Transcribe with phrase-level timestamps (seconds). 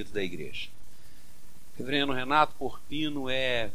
[0.00, 0.68] querido da igreja.
[1.76, 3.70] Reverendo Renato Porpino é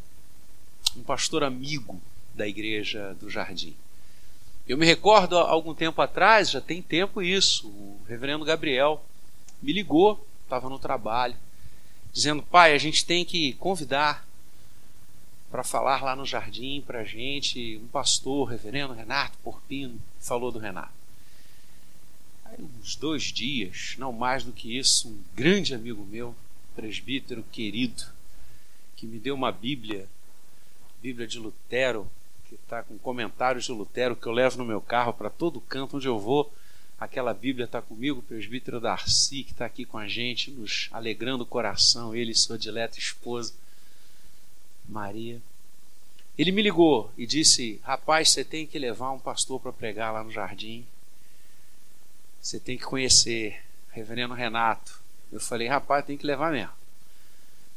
[0.96, 2.02] um pastor amigo
[2.34, 3.76] da igreja do Jardim.
[4.68, 9.04] Eu me recordo, algum tempo atrás, já tem tempo isso, o reverendo Gabriel
[9.62, 11.36] me ligou, estava no trabalho,
[12.12, 14.26] dizendo: pai, a gente tem que convidar
[15.52, 21.05] para falar lá no jardim para gente um pastor, reverendo Renato Porpino, falou do Renato.
[22.46, 26.36] Aí, uns dois dias, não mais do que isso, um grande amigo meu,
[26.76, 28.04] presbítero querido,
[28.96, 30.08] que me deu uma Bíblia,
[31.02, 32.10] Bíblia de Lutero,
[32.48, 35.98] que está com comentários de Lutero que eu levo no meu carro para todo canto
[35.98, 36.54] onde eu vou.
[37.00, 41.44] Aquela Bíblia está comigo, o presbítero Darcy, que está aqui com a gente, nos alegrando
[41.44, 43.54] o coração, ele e sua dileta esposa,
[44.88, 45.42] Maria.
[46.38, 50.24] Ele me ligou e disse: Rapaz, você tem que levar um pastor para pregar lá
[50.24, 50.86] no jardim.
[52.46, 53.60] Você tem que conhecer,
[53.90, 55.02] Reverendo Renato.
[55.32, 56.72] Eu falei: Rapaz, tem que levar mesmo.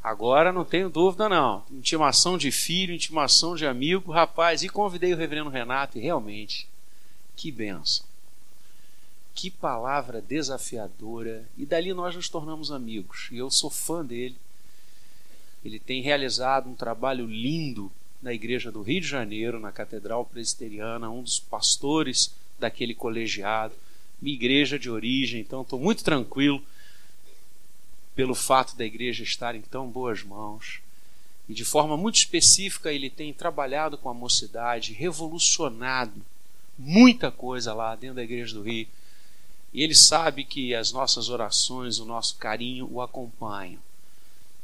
[0.04, 1.64] Agora não tenho dúvida, não.
[1.70, 4.62] Intimação de filho, intimação de amigo, rapaz.
[4.62, 6.68] E convidei o reverendo Renato, e realmente,
[7.34, 8.04] que benção.
[9.34, 11.48] Que palavra desafiadora.
[11.56, 13.28] E dali nós nos tornamos amigos.
[13.32, 14.36] E eu sou fã dele.
[15.64, 17.90] Ele tem realizado um trabalho lindo
[18.20, 23.74] na igreja do Rio de Janeiro, na Catedral Presbiteriana, um dos pastores daquele colegiado,
[24.20, 26.62] minha igreja de origem, então estou muito tranquilo
[28.14, 30.80] pelo fato da igreja estar em tão boas mãos.
[31.48, 36.20] E de forma muito específica, ele tem trabalhado com a mocidade, revolucionado
[36.76, 38.86] muita coisa lá dentro da igreja do Rio.
[39.72, 43.80] E ele sabe que as nossas orações, o nosso carinho o acompanham.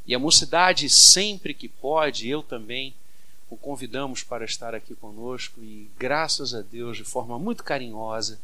[0.05, 2.93] E a mocidade, sempre que pode, eu também
[3.49, 8.39] o convidamos para estar aqui conosco e, graças a Deus, de forma muito carinhosa,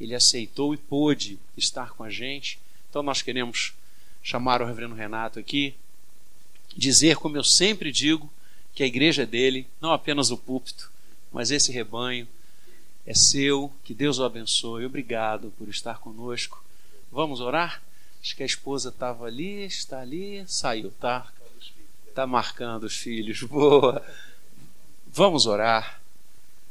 [0.00, 2.58] ele aceitou e pôde estar com a gente.
[2.88, 3.74] Então, nós queremos
[4.22, 5.74] chamar o reverendo Renato aqui,
[6.76, 8.30] dizer, como eu sempre digo,
[8.74, 10.90] que a igreja é dele, não apenas o púlpito,
[11.32, 12.26] mas esse rebanho
[13.06, 14.84] é seu, que Deus o abençoe.
[14.84, 16.62] Obrigado por estar conosco.
[17.10, 17.82] Vamos orar?
[18.22, 21.30] Acho que a esposa estava ali, está ali, saiu, tá?
[22.08, 23.42] Está marcando os filhos.
[23.44, 24.04] Boa.
[25.06, 25.99] Vamos orar.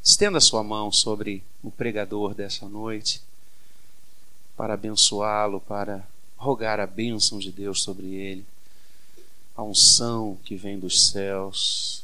[0.03, 3.21] Estenda sua mão sobre o pregador dessa noite
[4.55, 8.45] para abençoá-lo, para rogar a bênção de Deus sobre ele,
[9.55, 12.03] a unção que vem dos céus.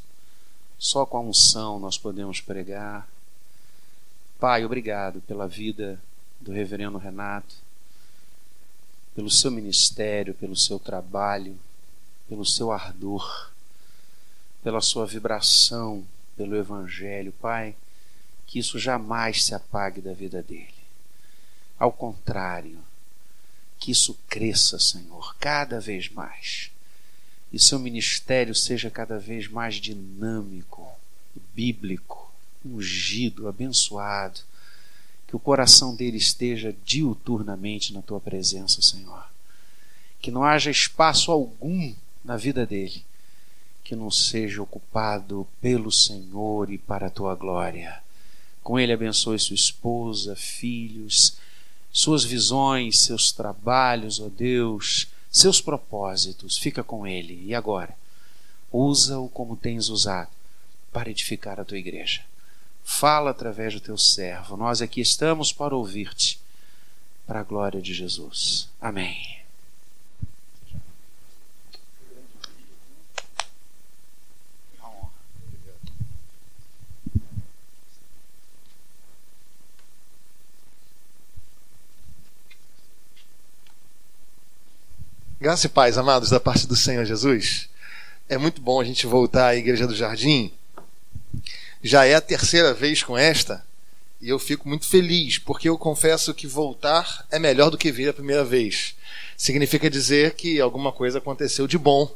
[0.77, 3.07] Só com a unção nós podemos pregar.
[4.39, 5.99] Pai, obrigado pela vida
[6.39, 7.55] do reverendo Renato,
[9.15, 11.57] pelo seu ministério, pelo seu trabalho,
[12.27, 13.51] pelo seu ardor,
[14.61, 16.05] pela sua vibração
[16.35, 17.75] pelo Evangelho, Pai,
[18.55, 20.73] que isso jamais se apague da vida dele.
[21.77, 22.79] Ao contrário,
[23.77, 26.71] que isso cresça, Senhor, cada vez mais.
[27.51, 30.89] E seu ministério seja cada vez mais dinâmico,
[31.53, 32.31] bíblico,
[32.63, 34.39] ungido, abençoado.
[35.27, 39.27] Que o coração dele esteja diuturnamente na tua presença, Senhor.
[40.21, 41.93] Que não haja espaço algum
[42.23, 43.03] na vida dele
[43.83, 48.04] que não seja ocupado pelo Senhor e para a tua glória.
[48.65, 51.37] Com ele abençoe sua esposa, filhos,
[51.91, 56.57] suas visões, seus trabalhos, ó Deus, seus propósitos.
[56.57, 57.43] Fica com Ele.
[57.45, 57.95] E agora?
[58.71, 60.31] Usa-o como tens usado
[60.91, 62.25] para edificar a tua igreja.
[62.83, 64.57] Fala através do teu servo.
[64.57, 66.39] Nós aqui estamos para ouvir-te,
[67.27, 68.67] para a glória de Jesus.
[68.81, 69.44] Amém.
[85.45, 87.69] Graça e paz, amados, da parte do Senhor Jesus.
[88.27, 90.51] É muito bom a gente voltar à Igreja do Jardim.
[91.83, 93.63] Já é a terceira vez com esta,
[94.19, 98.09] e eu fico muito feliz, porque eu confesso que voltar é melhor do que vir
[98.09, 98.95] a primeira vez.
[99.37, 102.11] Significa dizer que alguma coisa aconteceu de bom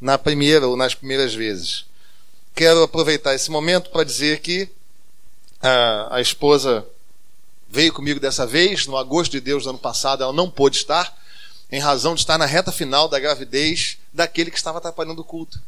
[0.00, 1.84] na primeira ou nas primeiras vezes.
[2.54, 4.66] Quero aproveitar esse momento para dizer que
[5.60, 6.86] a, a esposa
[7.68, 11.20] veio comigo dessa vez, no agosto de Deus do ano passado, ela não pôde estar
[11.72, 15.58] em razão de estar na reta final da gravidez daquele que estava atrapalhando o culto.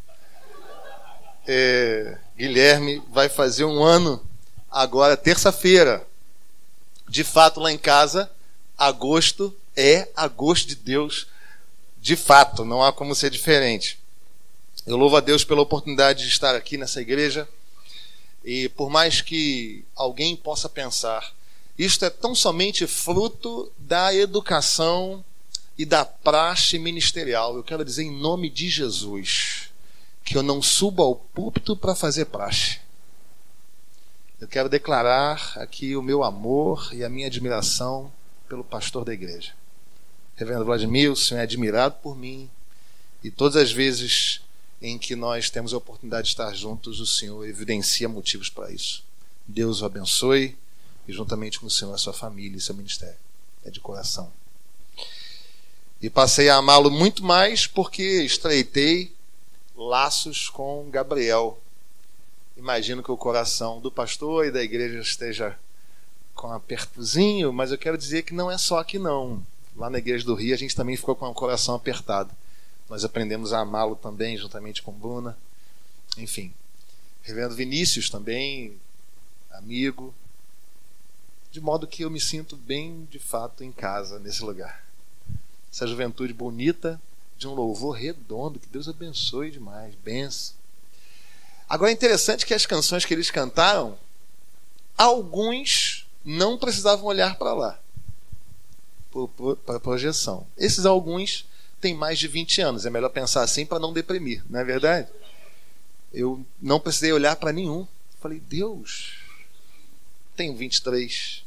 [1.47, 4.23] É, Guilherme vai fazer um ano
[4.71, 6.07] agora, terça-feira.
[7.09, 8.31] De fato, lá em casa,
[8.77, 11.27] agosto é agosto de Deus.
[11.99, 13.99] De fato, não há como ser diferente.
[14.87, 17.49] Eu louvo a Deus pela oportunidade de estar aqui nessa igreja.
[18.45, 21.33] E por mais que alguém possa pensar,
[21.79, 25.25] isto é tão somente fruto da educação
[25.77, 27.57] e da praxe ministerial.
[27.57, 29.71] Eu quero dizer em nome de Jesus
[30.25, 32.81] que eu não subo ao púlpito para fazer praxe.
[34.41, 38.13] Eu quero declarar aqui o meu amor e a minha admiração
[38.49, 39.53] pelo pastor da igreja.
[40.37, 42.51] Reverendo Vladimir, o senhor é admirado por mim
[43.23, 44.41] e todas as vezes
[44.83, 49.03] em que nós temos a oportunidade de estar juntos, o senhor evidencia motivos para isso.
[49.47, 50.57] Deus o abençoe
[51.09, 53.17] e juntamente com o senhor a sua família e seu ministério.
[53.65, 54.31] É de coração.
[56.05, 59.11] E passei a amá-lo muito mais porque estreitei
[59.75, 61.59] laços com Gabriel.
[62.59, 65.59] Imagino que o coração do pastor e da igreja esteja
[66.35, 69.43] com apertozinho, mas eu quero dizer que não é só aqui não.
[69.75, 72.31] Lá na igreja do Rio a gente também ficou com o coração apertado.
[72.87, 75.35] Nós aprendemos a amá-lo também, juntamente com Bruna.
[76.19, 76.53] Enfim.
[77.23, 78.77] Reverendo Vinícius também,
[79.51, 80.15] amigo.
[81.51, 84.85] De modo que eu me sinto bem, de fato, em casa, nesse lugar.
[85.75, 87.03] Essa juventude bonita,
[87.37, 89.93] de um louvor redondo, que Deus abençoe demais.
[90.05, 90.55] Benção.
[91.69, 93.99] Agora é interessante que as canções que eles cantaram,
[94.97, 97.81] alguns não precisavam olhar para lá,
[99.67, 100.47] para a projeção.
[100.57, 101.45] Esses alguns
[101.81, 105.09] têm mais de 20 anos, é melhor pensar assim para não deprimir, não é verdade?
[106.13, 107.85] Eu não precisei olhar para nenhum.
[108.21, 109.19] Falei, Deus,
[110.37, 111.44] tenho 23.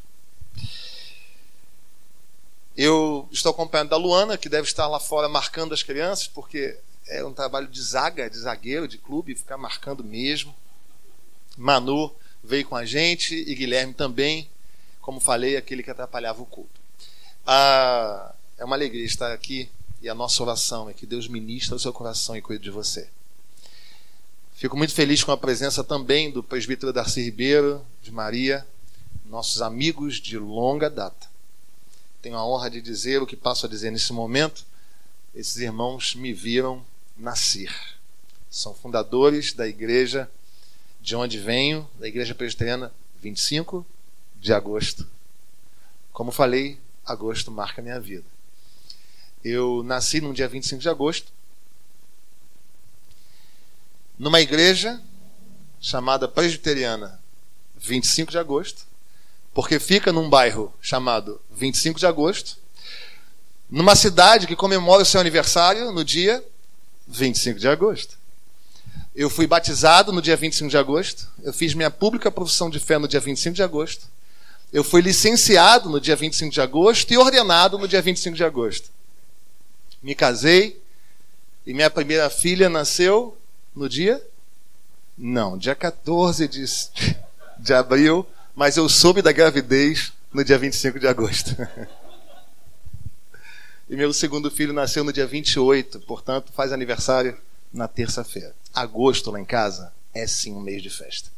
[2.77, 6.77] Eu estou acompanhando da Luana, que deve estar lá fora marcando as crianças, porque
[7.07, 10.53] é um trabalho de zaga, de zagueiro, de clube, ficar marcando mesmo.
[11.57, 12.13] Manu
[12.43, 14.47] veio com a gente e Guilherme também,
[15.01, 16.79] como falei, aquele que atrapalhava o culto.
[17.47, 19.67] Ah, é uma alegria estar aqui
[19.99, 23.09] e a nossa oração é que Deus ministre o seu coração e cuide de você.
[24.53, 28.67] Fico muito feliz com a presença também do presbítero Darcy Ribeiro, de Maria,
[29.25, 31.36] nossos amigos de longa data
[32.27, 34.65] tenho a honra de dizer o que passo a dizer nesse momento.
[35.33, 36.85] Esses irmãos me viram
[37.17, 37.73] nascer.
[38.51, 40.29] São fundadores da igreja
[40.99, 43.85] de onde venho, da Igreja Presbiteriana, 25
[44.41, 45.07] de agosto.
[46.11, 48.25] Como falei, agosto marca minha vida.
[49.41, 51.31] Eu nasci no dia 25 de agosto,
[54.19, 55.01] numa igreja
[55.79, 57.21] chamada Presbiteriana,
[57.77, 58.85] 25 de agosto,
[59.57, 62.59] porque fica num bairro chamado 25 de agosto,
[63.67, 66.45] numa cidade que comemora o seu aniversário no dia
[67.07, 68.19] 25 de agosto.
[69.15, 72.99] Eu fui batizado no dia 25 de agosto, eu fiz minha pública profissão de fé
[72.99, 74.05] no dia 25 de agosto,
[74.71, 78.91] eu fui licenciado no dia 25 de agosto e ordenado no dia 25 de agosto.
[80.03, 80.79] Me casei
[81.65, 83.35] e minha primeira filha nasceu
[83.75, 84.23] no dia?
[85.17, 86.63] Não, dia 14 de,
[87.57, 88.23] de abril
[88.57, 91.55] mas eu soube da gravidez no dia 25 de agosto.
[93.87, 97.37] e meu segundo filho nasceu no dia 28, portanto, faz aniversário
[97.71, 98.55] na terça-feira.
[98.73, 101.29] Agosto lá em casa é sim um mês de festa.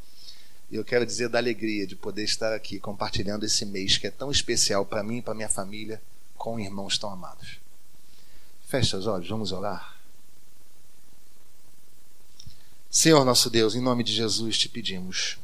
[0.71, 4.12] E eu quero dizer da alegria de poder estar aqui compartilhando esse mês que é
[4.12, 6.01] tão especial para mim e para minha família
[6.38, 7.60] com irmãos tão amados.
[8.66, 9.94] Feche os olhos, vamos orar.
[12.89, 15.38] Senhor nosso Deus, em nome de Jesus te pedimos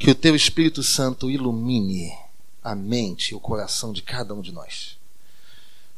[0.00, 2.10] que o teu Espírito Santo ilumine
[2.64, 4.96] a mente e o coração de cada um de nós.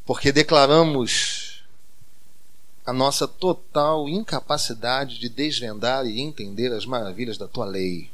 [0.05, 1.63] Porque declaramos
[2.85, 8.11] a nossa total incapacidade de desvendar e entender as maravilhas da tua lei.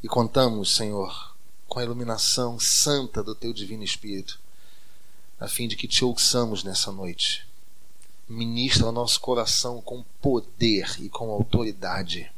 [0.00, 1.36] E contamos, Senhor,
[1.66, 4.38] com a iluminação santa do teu divino Espírito,
[5.40, 7.44] a fim de que te ouçamos nessa noite.
[8.28, 12.30] Ministra o nosso coração com poder e com autoridade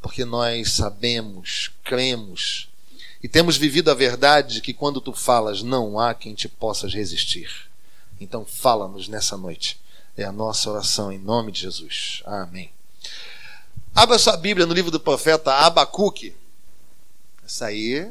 [0.00, 2.70] porque nós sabemos, cremos
[3.22, 6.88] e temos vivido a verdade de que quando tu falas, não há quem te possa
[6.88, 7.68] resistir.
[8.18, 9.78] Então, fala-nos nessa noite.
[10.16, 12.22] É a nossa oração em nome de Jesus.
[12.24, 12.72] Amém.
[13.94, 16.34] Abra sua Bíblia no livro do profeta Abacuque.
[17.44, 18.10] Essa aí.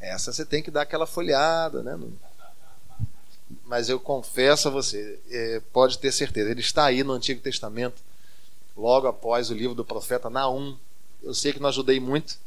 [0.00, 1.98] Essa você tem que dar aquela folhada, né?
[3.66, 8.02] Mas eu confesso a você, é, pode ter certeza, ele está aí no Antigo Testamento
[8.76, 10.76] logo após o livro do profeta Naum.
[11.22, 12.38] Eu sei que não ajudei muito.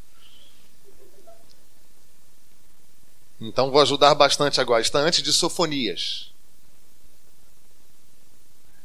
[3.39, 4.81] Então vou ajudar bastante agora.
[4.81, 6.31] Está antes de Sofonias.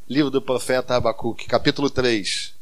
[0.08, 2.52] Livro do profeta Abacuque, capítulo 3.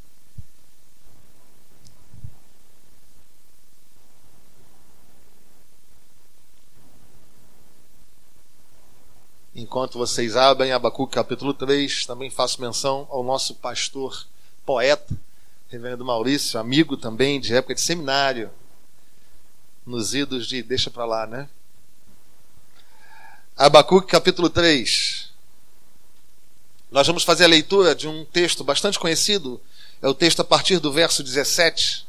[9.53, 14.27] Enquanto vocês abrem Abacuque capítulo 3, também faço menção ao nosso pastor
[14.65, 15.17] poeta,
[15.69, 18.51] reverendo Maurício, amigo também de época de seminário,
[19.87, 21.49] nos idos de deixa para lá, né?
[23.57, 25.31] Abacuque capítulo 3.
[26.91, 29.61] Nós vamos fazer a leitura de um texto bastante conhecido,
[30.03, 32.07] é o texto a partir do verso 17.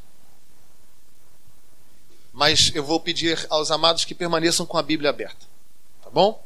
[2.33, 5.45] Mas eu vou pedir aos amados que permaneçam com a Bíblia aberta.
[6.01, 6.43] Tá bom?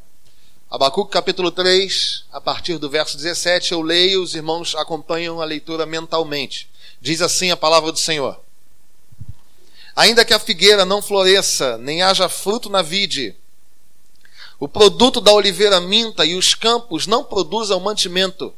[0.76, 5.86] Abacuque capítulo 3, a partir do verso 17, eu leio, os irmãos acompanham a leitura
[5.86, 6.68] mentalmente.
[7.00, 8.38] Diz assim a palavra do Senhor:
[9.96, 13.34] Ainda que a figueira não floresça, nem haja fruto na vide,
[14.60, 18.52] o produto da oliveira minta e os campos não produzam mantimento.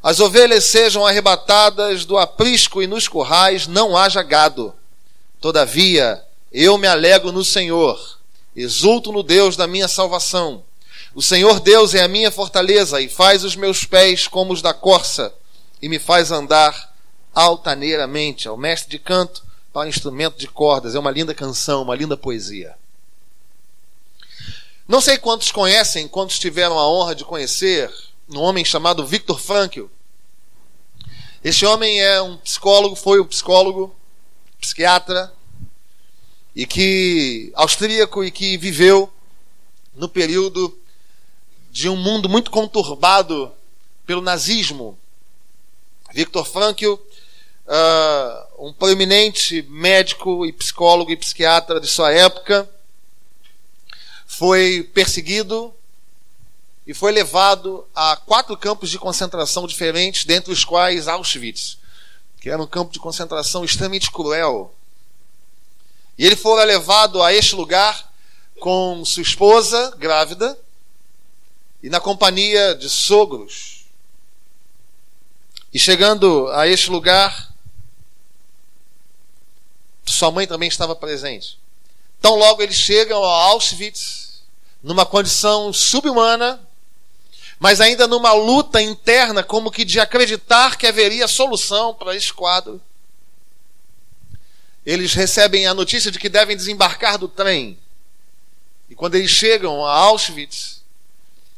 [0.00, 4.72] As ovelhas sejam arrebatadas do aprisco e nos currais não haja gado.
[5.40, 8.20] Todavia, eu me alegro no Senhor,
[8.54, 10.62] exulto no Deus da minha salvação.
[11.14, 14.74] O Senhor Deus é a minha fortaleza e faz os meus pés como os da
[14.74, 15.32] corça
[15.80, 16.92] e me faz andar
[17.32, 18.48] altaneiramente.
[18.48, 20.96] É o mestre de canto para instrumento de cordas.
[20.96, 22.74] É uma linda canção, uma linda poesia.
[24.88, 27.92] Não sei quantos conhecem, quantos tiveram a honra de conhecer
[28.28, 29.86] um homem chamado Viktor Frankl.
[31.44, 33.94] Este homem é um psicólogo, foi um psicólogo,
[34.60, 35.32] psiquiatra,
[36.56, 39.12] e que austríaco e que viveu
[39.94, 40.76] no período
[41.74, 43.50] de um mundo muito conturbado
[44.06, 44.96] pelo nazismo.
[46.12, 52.70] Viktor Frankl, uh, um proeminente médico e psicólogo e psiquiatra de sua época,
[54.24, 55.74] foi perseguido
[56.86, 61.76] e foi levado a quatro campos de concentração diferentes, dentre os quais Auschwitz,
[62.40, 64.72] que era um campo de concentração extremamente cruel.
[66.16, 68.12] E ele fora levado a este lugar
[68.60, 70.56] com sua esposa grávida
[71.84, 73.84] e na companhia de sogros.
[75.70, 77.52] E chegando a este lugar,
[80.02, 81.58] sua mãe também estava presente.
[82.18, 84.40] Então, logo eles chegam a Auschwitz,
[84.82, 86.58] numa condição subhumana,
[87.58, 92.80] mas ainda numa luta interna, como que de acreditar que haveria solução para esse quadro.
[94.86, 97.78] Eles recebem a notícia de que devem desembarcar do trem.
[98.88, 100.82] E quando eles chegam a Auschwitz,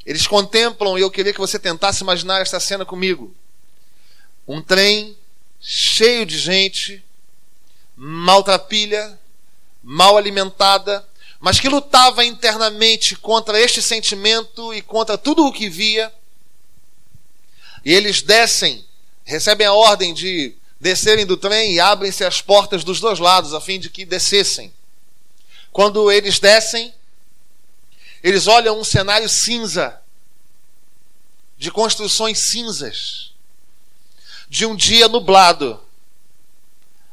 [0.06, 3.34] eles contemplam, e eu queria que você tentasse imaginar esta cena comigo.
[4.46, 5.18] Um trem
[5.60, 7.04] cheio de gente,
[7.96, 9.18] maltrapilha,
[9.82, 11.04] mal alimentada,
[11.40, 16.12] mas que lutava internamente contra este sentimento e contra tudo o que via.
[17.84, 18.84] E eles descem,
[19.24, 23.60] recebem a ordem de descerem do trem e abrem-se as portas dos dois lados a
[23.60, 24.72] fim de que descessem.
[25.72, 26.94] Quando eles descem,
[28.28, 30.02] eles olham um cenário cinza,
[31.56, 33.32] de construções cinzas,
[34.48, 35.80] de um dia nublado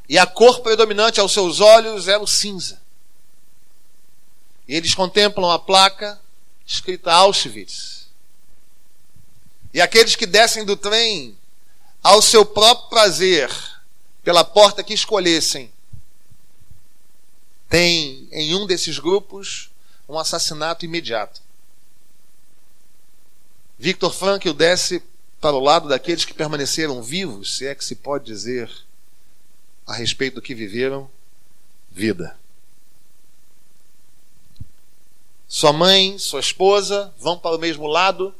[0.10, 2.82] e a cor predominante aos seus olhos era o cinza.
[4.68, 6.20] E eles contemplam a placa
[6.66, 8.08] escrita Auschwitz.
[9.72, 11.38] E aqueles que descem do trem
[12.02, 13.52] ao seu próprio prazer,
[14.24, 15.72] pela porta que escolhessem,
[17.70, 19.70] tem em um desses grupos
[20.14, 21.42] um assassinato imediato.
[23.78, 25.04] Victor Frankl desce
[25.42, 28.72] para o lado daqueles que permaneceram vivos, se é que se pode dizer
[29.86, 31.10] a respeito do que viveram
[31.92, 32.38] vida.
[35.48, 38.34] Sua mãe, sua esposa vão para o mesmo lado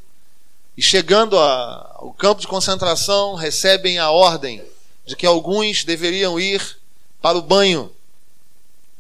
[0.78, 4.64] e, chegando ao campo de concentração, recebem a ordem
[5.06, 6.80] de que alguns deveriam ir
[7.22, 7.92] para o banho.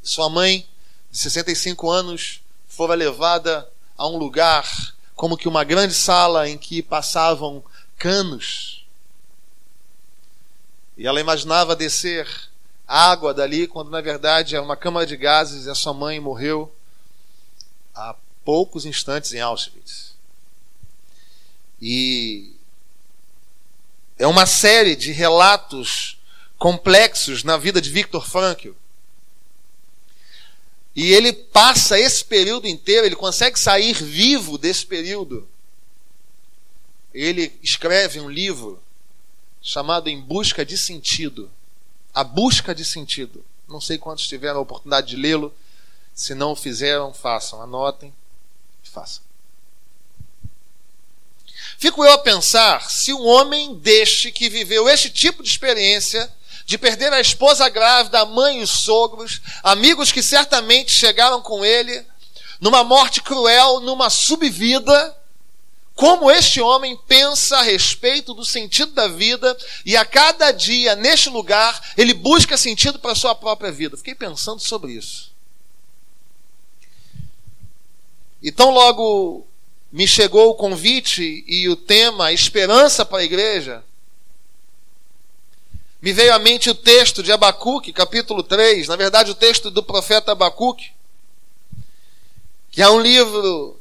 [0.03, 0.67] Sua mãe,
[1.09, 2.42] de 65 anos,
[2.75, 4.67] fora levada a um lugar
[5.15, 7.63] como que uma grande sala em que passavam
[7.97, 8.83] canos
[10.97, 12.27] e ela imaginava descer
[12.87, 16.73] água dali, quando na verdade é uma câmara de gases e a sua mãe morreu
[17.95, 18.15] há
[18.45, 20.13] poucos instantes em Auschwitz.
[21.81, 22.53] E
[24.17, 26.19] é uma série de relatos
[26.57, 28.71] complexos na vida de Viktor Frankl.
[30.95, 35.47] E ele passa esse período inteiro, ele consegue sair vivo desse período.
[37.13, 38.81] Ele escreve um livro
[39.61, 41.49] chamado Em Busca de Sentido.
[42.13, 43.43] A Busca de Sentido.
[43.67, 45.53] Não sei quantos tiveram a oportunidade de lê-lo.
[46.13, 47.61] Se não o fizeram, façam.
[47.61, 48.13] Anotem
[48.83, 49.23] e façam.
[51.77, 56.31] Fico eu a pensar se um homem deste que viveu este tipo de experiência,
[56.65, 61.63] de perder a esposa grávida, a mãe e os sogros, amigos que certamente chegaram com
[61.63, 62.05] ele,
[62.59, 65.17] numa morte cruel, numa subvida,
[65.95, 69.55] como este homem pensa a respeito do sentido da vida
[69.85, 73.95] e a cada dia, neste lugar, ele busca sentido para a sua própria vida.
[73.95, 75.31] Fiquei pensando sobre isso.
[78.41, 79.47] E tão logo
[79.91, 83.83] me chegou o convite e o tema Esperança para a Igreja,
[86.03, 89.81] me veio à mente o texto de Abacuque, capítulo 3, na verdade o texto do
[89.81, 90.91] profeta Abacuque,
[92.69, 93.79] que é um livro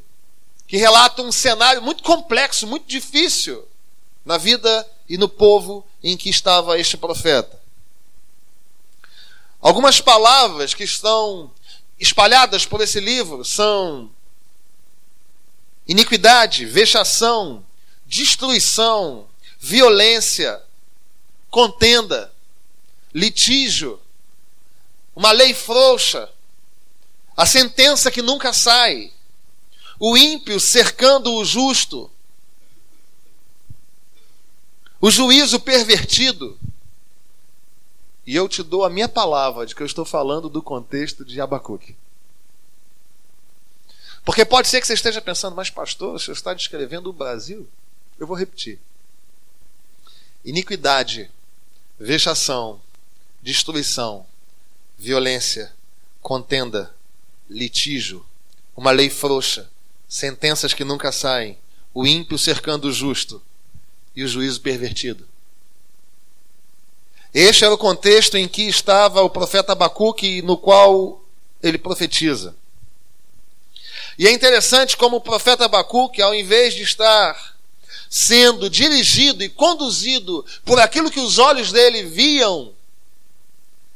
[0.69, 3.67] que relata um cenário muito complexo, muito difícil
[4.25, 7.61] na vida e no povo em que estava este profeta.
[9.61, 11.51] Algumas palavras que estão
[11.99, 14.09] espalhadas por esse livro são
[15.89, 17.67] iniquidade, vexação,
[18.07, 19.27] destruição,
[19.59, 20.63] violência,
[21.53, 22.33] contenda,
[23.15, 24.01] litígio,
[25.15, 26.33] uma lei frouxa,
[27.37, 29.13] a sentença que nunca sai,
[30.01, 32.11] o ímpio cercando o justo,
[34.99, 36.59] o juízo pervertido.
[38.27, 41.39] E eu te dou a minha palavra de que eu estou falando do contexto de
[41.39, 41.95] Abacuque.
[44.25, 47.69] Porque pode ser que você esteja pensando, mas pastor, você está descrevendo o Brasil?
[48.19, 48.81] Eu vou repetir.
[50.45, 51.31] Iniquidade,
[51.99, 52.81] vexação,
[53.43, 54.27] destruição,
[54.99, 55.73] violência,
[56.21, 56.95] contenda,
[57.49, 58.25] litígio,
[58.77, 59.71] uma lei frouxa,
[60.09, 61.59] sentenças que nunca saem,
[61.95, 63.43] o ímpio cercando o justo
[64.15, 65.29] e o juízo pervertido.
[67.35, 71.25] Este era o contexto em que estava o profeta Abacuque, no qual
[71.63, 72.55] ele profetiza.
[74.19, 77.52] E é interessante como o profeta Abacuque, ao invés de estar
[78.15, 82.75] sendo dirigido e conduzido por aquilo que os olhos dele viam,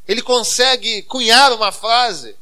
[0.09, 2.35] ele consegue cunhar uma frase,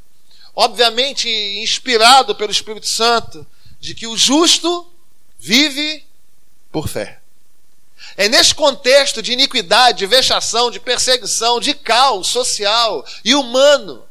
[0.54, 3.44] obviamente inspirado pelo Espírito Santo,
[3.80, 4.88] de que o justo
[5.36, 6.06] vive
[6.70, 7.20] por fé.
[8.16, 14.04] É nesse contexto de iniquidade, de vexação, de perseguição, de caos social e humano.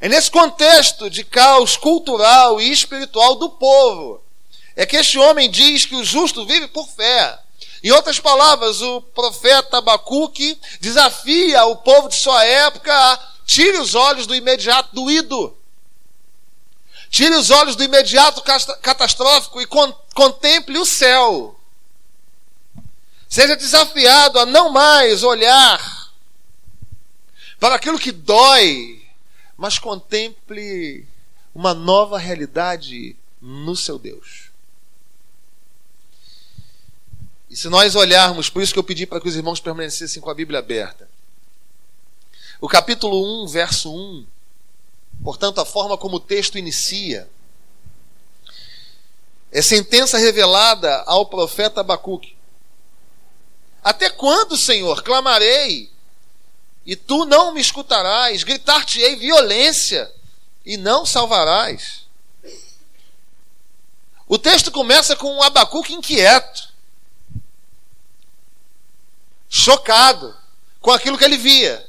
[0.00, 4.20] É nesse contexto de caos cultural e espiritual do povo.
[4.80, 7.38] É que este homem diz que o justo vive por fé.
[7.84, 13.94] Em outras palavras, o profeta Abacuque desafia o povo de sua época a tire os
[13.94, 15.54] olhos do imediato doído.
[17.10, 18.40] Tire os olhos do imediato
[18.80, 19.66] catastrófico e
[20.14, 21.60] contemple o céu.
[23.28, 26.10] Seja desafiado a não mais olhar
[27.58, 29.06] para aquilo que dói,
[29.58, 31.06] mas contemple
[31.54, 34.49] uma nova realidade no seu Deus.
[37.50, 40.30] E se nós olharmos, por isso que eu pedi para que os irmãos permanecessem com
[40.30, 41.08] a Bíblia aberta.
[42.60, 44.24] O capítulo 1, verso 1,
[45.24, 47.28] portanto, a forma como o texto inicia,
[49.50, 52.36] é sentença revelada ao profeta Abacuque.
[53.82, 55.90] Até quando, Senhor, clamarei
[56.86, 58.44] e tu não me escutarás?
[58.44, 60.12] Gritar-te-ei violência
[60.64, 62.06] e não salvarás.
[64.28, 66.69] O texto começa com um Abacuque inquieto,
[69.50, 70.34] chocado
[70.80, 71.84] com aquilo que ele via.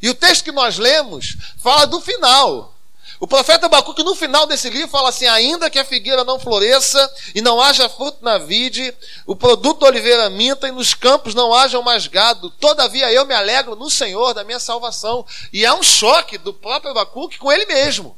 [0.00, 2.72] E o texto que nós lemos fala do final.
[3.18, 7.12] O profeta Abacuque, no final desse livro, fala assim: Ainda que a figueira não floresça
[7.34, 8.94] e não haja fruto na vide,
[9.26, 13.34] o produto da oliveira minta e nos campos não haja mais gado, todavia eu me
[13.34, 15.24] alegro no Senhor da minha salvação.
[15.50, 18.16] E é um choque do próprio Abacuque com ele mesmo.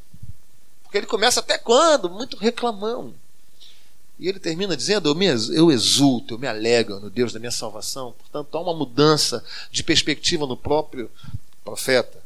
[0.82, 2.10] Porque ele começa até quando?
[2.10, 3.14] Muito reclamão.
[4.18, 5.16] E ele termina dizendo:
[5.52, 8.12] eu, exulto, eu me alegro no Deus da minha salvação.
[8.12, 11.10] Portanto, há uma mudança de perspectiva no próprio
[11.64, 12.18] profeta.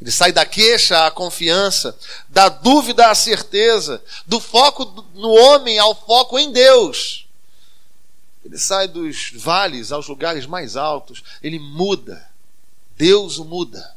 [0.00, 1.96] Ele sai da queixa à confiança,
[2.28, 7.26] da dúvida à certeza, do foco no homem ao foco em Deus.
[8.44, 12.28] Ele sai dos vales aos lugares mais altos, ele muda.
[12.96, 13.94] Deus o muda.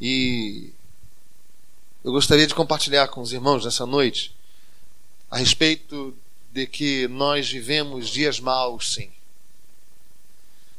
[0.00, 0.72] E
[2.02, 4.33] eu gostaria de compartilhar com os irmãos nessa noite
[5.34, 6.16] a respeito
[6.52, 9.10] de que nós vivemos dias maus, sim.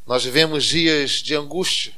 [0.08, 1.94] Nós vivemos dias de angústia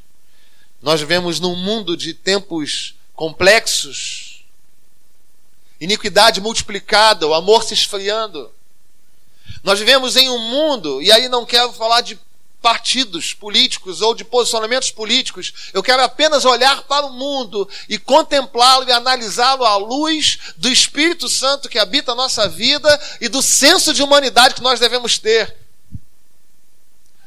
[0.82, 4.46] nós vivemos num mundo de tempos complexos,
[5.82, 8.52] iniquidade multiplicada, o amor se esfriando.
[9.64, 12.20] Nós vivemos em um mundo, e aí não quero falar de
[12.62, 18.88] partidos políticos ou de posicionamentos políticos, eu quero apenas olhar para o mundo e contemplá-lo
[18.88, 23.94] e analisá-lo à luz do Espírito Santo que habita a nossa vida e do senso
[23.94, 25.56] de humanidade que nós devemos ter.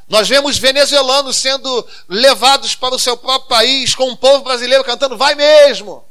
[0.07, 5.17] Nós vemos venezuelanos sendo levados para o seu próprio país, com o povo brasileiro cantando,
[5.17, 6.03] vai mesmo.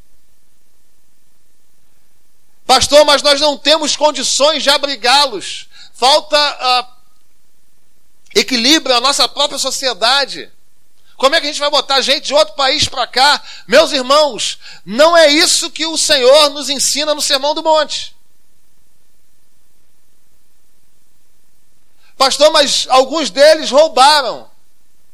[2.66, 5.68] Pastor, mas nós não temos condições de abrigá-los.
[5.92, 6.89] Falta uh,
[8.50, 10.50] equilíbrio à nossa própria sociedade.
[11.16, 13.42] Como é que a gente vai botar gente de outro país para cá?
[13.68, 18.16] Meus irmãos, não é isso que o Senhor nos ensina no Sermão do Monte.
[22.16, 24.50] Pastor, mas alguns deles roubaram.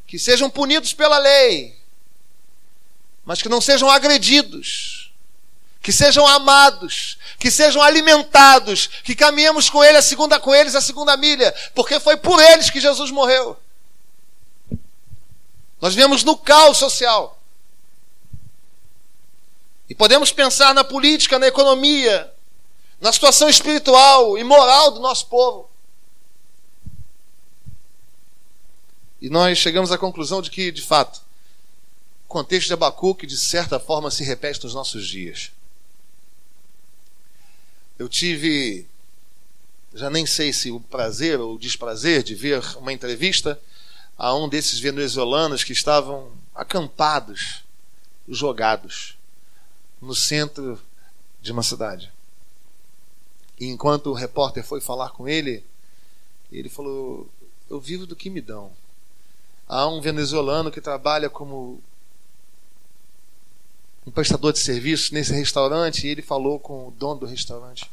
[0.07, 1.77] Que sejam punidos pela lei,
[3.25, 5.06] mas que não sejam agredidos,
[5.87, 10.81] que sejam amados, que sejam alimentados, que caminhemos com ele a segunda com eles a
[10.81, 13.57] segunda milha, porque foi por eles que Jesus morreu.
[15.79, 17.41] Nós vivemos no caos social.
[19.89, 22.33] E podemos pensar na política, na economia,
[22.99, 25.69] na situação espiritual e moral do nosso povo.
[29.21, 31.21] E nós chegamos à conclusão de que, de fato,
[32.25, 35.55] o contexto de Abacuque, de certa forma, se repete nos nossos dias.
[37.97, 38.87] Eu tive,
[39.93, 43.59] já nem sei se o prazer ou o desprazer de ver uma entrevista
[44.17, 47.63] a um desses venezuelanos que estavam acampados,
[48.27, 49.17] jogados
[50.01, 50.81] no centro
[51.41, 52.11] de uma cidade.
[53.59, 55.63] E enquanto o repórter foi falar com ele,
[56.51, 57.27] ele falou:
[57.69, 58.71] Eu vivo do que me dão.
[59.67, 61.81] Há um venezuelano que trabalha como
[64.07, 67.91] um prestador de serviço nesse restaurante e ele falou com o dono do restaurante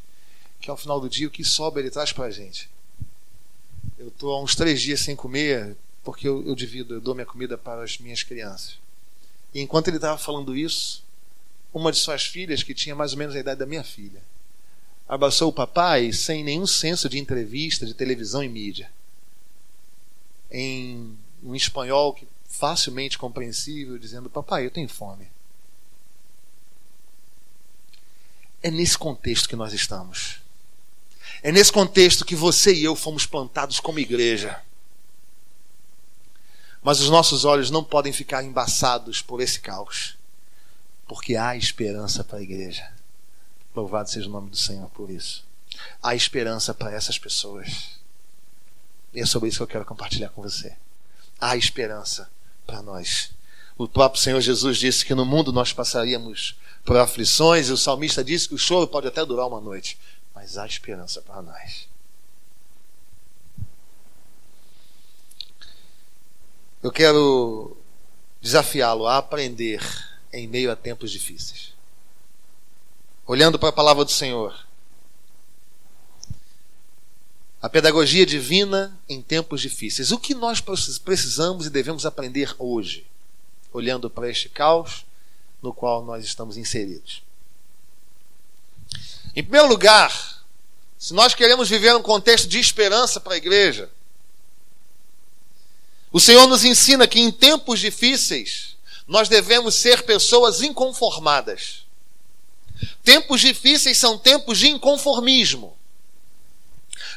[0.61, 2.69] que ao final do dia o que sobra ele traz para a gente.
[3.99, 5.75] Eu estou há uns três dias sem comer
[6.05, 8.77] porque eu, eu divido, eu dou minha comida para as minhas crianças.
[9.53, 11.03] E enquanto ele estava falando isso,
[11.73, 14.21] uma de suas filhas, que tinha mais ou menos a idade da minha filha,
[15.09, 18.89] abraçou o papai sem nenhum senso de entrevista, de televisão e mídia.
[20.49, 25.34] Em um espanhol que facilmente compreensível, dizendo: Papai, eu tenho fome.
[28.65, 30.37] É nesse contexto que nós estamos.
[31.43, 34.59] É nesse contexto que você e eu fomos plantados como igreja.
[36.81, 40.17] Mas os nossos olhos não podem ficar embaçados por esse caos,
[41.07, 42.91] porque há esperança para a igreja.
[43.75, 45.45] Louvado seja o nome do Senhor por isso.
[46.01, 47.99] Há esperança para essas pessoas.
[49.13, 50.75] E é sobre isso que eu quero compartilhar com você
[51.39, 52.29] há esperança
[52.65, 53.31] para nós.
[53.77, 58.23] O próprio Senhor Jesus disse que no mundo nós passaríamos por aflições, e o salmista
[58.23, 59.97] disse que o choro pode até durar uma noite,
[60.33, 61.89] mas há esperança para nós.
[66.83, 67.75] Eu quero
[68.39, 69.81] desafiá-lo a aprender
[70.31, 71.73] em meio a tempos difíceis.
[73.25, 74.55] Olhando para a palavra do Senhor,
[77.59, 80.11] a pedagogia divina em tempos difíceis.
[80.11, 80.61] O que nós
[81.03, 83.07] precisamos e devemos aprender hoje,
[83.73, 85.03] olhando para este caos
[85.65, 87.21] no qual nós estamos inseridos?
[89.35, 90.45] Em primeiro lugar,
[90.97, 93.89] se nós queremos viver um contexto de esperança para a igreja,
[96.11, 101.85] o Senhor nos ensina que em tempos difíceis nós devemos ser pessoas inconformadas.
[103.03, 105.77] Tempos difíceis são tempos de inconformismo.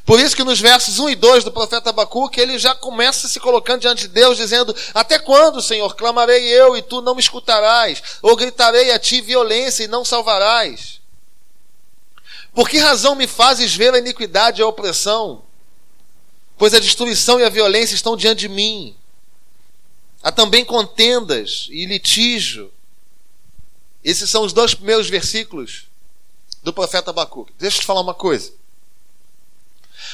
[0.08, 3.38] Por isso que nos versos 1 e 2 do profeta Abacuque, ele já começa se
[3.38, 8.02] colocando diante de Deus, dizendo: Até quando, Senhor, clamarei eu e tu não me escutarás?
[8.22, 11.02] Ou gritarei a ti violência e não salvarás?
[12.54, 15.42] Por que razão me fazes ver a iniquidade e a opressão?
[16.56, 18.96] Pois a destruição e a violência estão diante de mim.
[20.22, 22.72] Há também contendas e litígio.
[24.02, 25.84] Esses são os dois primeiros versículos
[26.62, 27.52] do profeta Abacuque.
[27.58, 28.56] Deixa eu te falar uma coisa.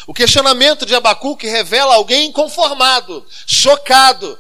[0.07, 4.39] O questionamento de Abacuque revela alguém inconformado, chocado.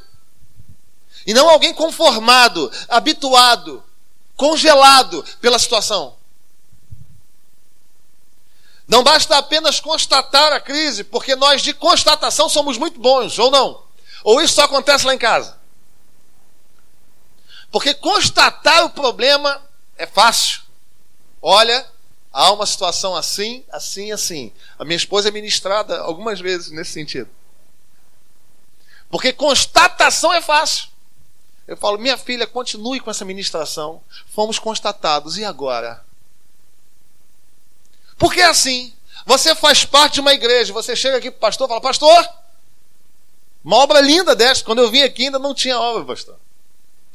[1.26, 3.82] E não alguém conformado, habituado,
[4.36, 6.16] congelado pela situação.
[8.86, 13.82] Não basta apenas constatar a crise, porque nós de constatação somos muito bons, ou não?
[14.22, 15.58] Ou isso só acontece lá em casa?
[17.70, 19.60] Porque constatar o problema
[19.96, 20.62] é fácil.
[21.40, 21.86] Olha,
[22.34, 24.52] há uma situação assim, assim, assim.
[24.76, 27.30] A minha esposa é ministrada algumas vezes nesse sentido.
[29.08, 30.88] Porque constatação é fácil.
[31.68, 34.02] Eu falo, minha filha, continue com essa ministração.
[34.26, 36.04] Fomos constatados, e agora?
[38.18, 38.92] Porque é assim.
[39.24, 42.28] Você faz parte de uma igreja, você chega aqui para o pastor e fala, pastor,
[43.64, 44.64] uma obra linda dessa.
[44.64, 46.36] Quando eu vim aqui ainda não tinha obra, pastor.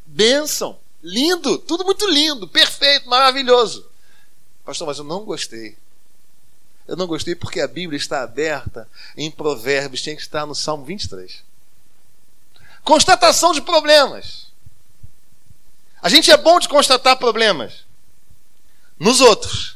[0.05, 3.89] Bênção, lindo, tudo muito lindo, perfeito, maravilhoso.
[4.69, 5.75] Pastor, mas eu não gostei.
[6.88, 10.86] Eu não gostei porque a Bíblia está aberta em Provérbios, tinha que estar no Salmo
[10.86, 11.43] 23.
[12.84, 14.51] Constatação de problemas.
[15.99, 17.84] A gente é bom de constatar problemas
[18.99, 19.75] nos outros.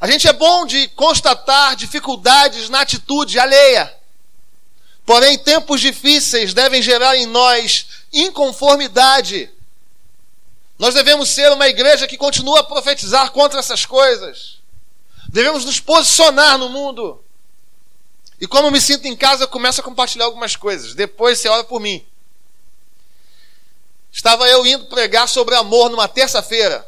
[0.00, 3.92] A gente é bom de constatar dificuldades na atitude alheia.
[5.04, 9.50] Porém, tempos difíceis devem gerar em nós inconformidade.
[10.82, 14.58] Nós devemos ser uma igreja que continua a profetizar contra essas coisas.
[15.28, 17.22] Devemos nos posicionar no mundo.
[18.40, 20.92] E como eu me sinto em casa, eu começo a compartilhar algumas coisas.
[20.92, 22.04] Depois você ora por mim.
[24.10, 26.84] Estava eu indo pregar sobre amor numa terça-feira.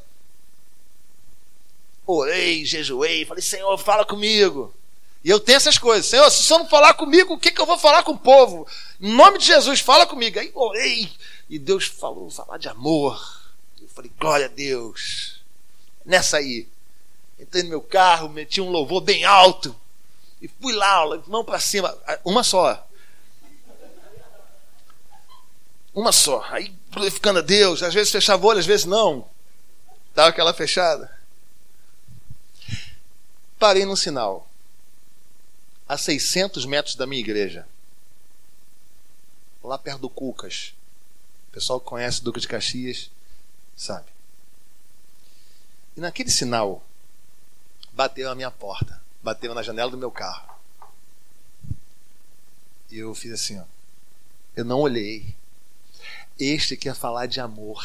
[2.05, 4.75] Orei, jejuei, falei, Senhor, fala comigo.
[5.23, 6.07] E eu tenho essas coisas.
[6.07, 8.19] Senhor, se o Senhor não falar comigo, o que, que eu vou falar com o
[8.19, 8.67] povo?
[9.01, 10.41] Em nome de Jesus, fala comigo.
[10.41, 11.13] Aí orei.
[11.49, 13.44] E Deus falou, falar de amor.
[13.85, 15.41] Eu falei, glória a Deus.
[16.05, 16.67] Nessa aí.
[17.39, 19.77] Entrei no meu carro, meti um louvor bem alto.
[20.41, 21.97] E fui lá, mão para cima.
[22.25, 22.89] Uma só.
[25.95, 26.43] Uma só.
[26.49, 27.83] Aí glorificando a Deus.
[27.83, 29.29] Às vezes fechava o olho, às vezes não.
[30.15, 31.15] Dava aquela fechada.
[33.59, 34.49] Parei num sinal
[35.87, 37.69] a 600 metros da minha igreja.
[39.63, 40.75] Lá perto do Cucas.
[41.49, 43.11] O pessoal que conhece o Duque de Caxias
[43.77, 44.11] sabe.
[45.97, 46.83] E naquele sinal,
[47.93, 49.01] bateu a minha porta.
[49.23, 50.55] Bateu na janela do meu carro.
[52.91, 53.65] E eu fiz assim, ó.
[54.55, 55.35] Eu não olhei.
[56.39, 57.83] Este quer falar de amor.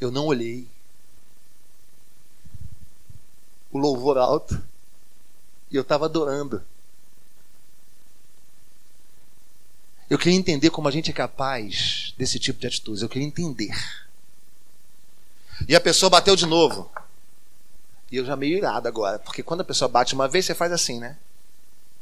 [0.00, 0.68] Eu não olhei.
[3.70, 4.62] O louvor alto.
[5.70, 6.64] E eu estava adorando.
[10.10, 13.00] Eu queria entender como a gente é capaz desse tipo de atitude.
[13.00, 13.70] Eu queria entender.
[15.68, 16.90] E a pessoa bateu de novo.
[18.10, 19.20] E eu já meio irado agora.
[19.20, 21.16] Porque quando a pessoa bate uma vez, você faz assim, né?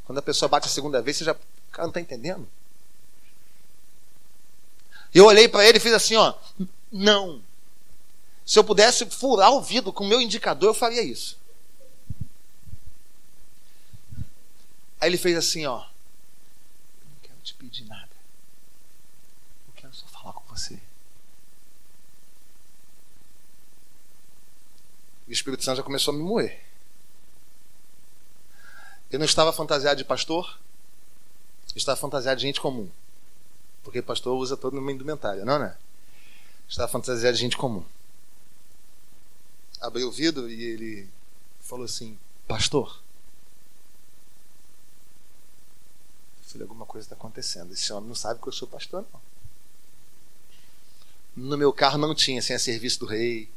[0.05, 1.33] Quando a pessoa bate a segunda vez, você já.
[1.33, 2.49] O cara não está entendendo.
[5.13, 6.33] Eu olhei para ele e fiz assim, ó.
[6.91, 7.43] Não.
[8.43, 11.37] Se eu pudesse furar o vidro com o meu indicador, eu faria isso.
[14.99, 15.88] Aí ele fez assim, ó.
[17.39, 18.11] Não te pedir nada.
[19.67, 20.77] Eu quero só falar com você.
[25.25, 26.61] E o Espírito Santo já começou a me moer.
[29.09, 30.59] Eu não estava fantasiado de pastor,
[31.69, 32.89] eu estava fantasiado de gente comum.
[33.83, 35.77] Porque pastor usa todo uma indumentária, não, né?
[36.67, 37.85] Estava fantasiado de gente comum.
[39.79, 41.09] Abriu o vidro e ele
[41.61, 43.01] falou assim: Pastor,
[46.49, 47.73] Falei, alguma coisa está acontecendo.
[47.73, 49.21] Esse homem não sabe que eu sou pastor, não.
[51.35, 53.49] No meu carro não tinha, sem a serviço do rei.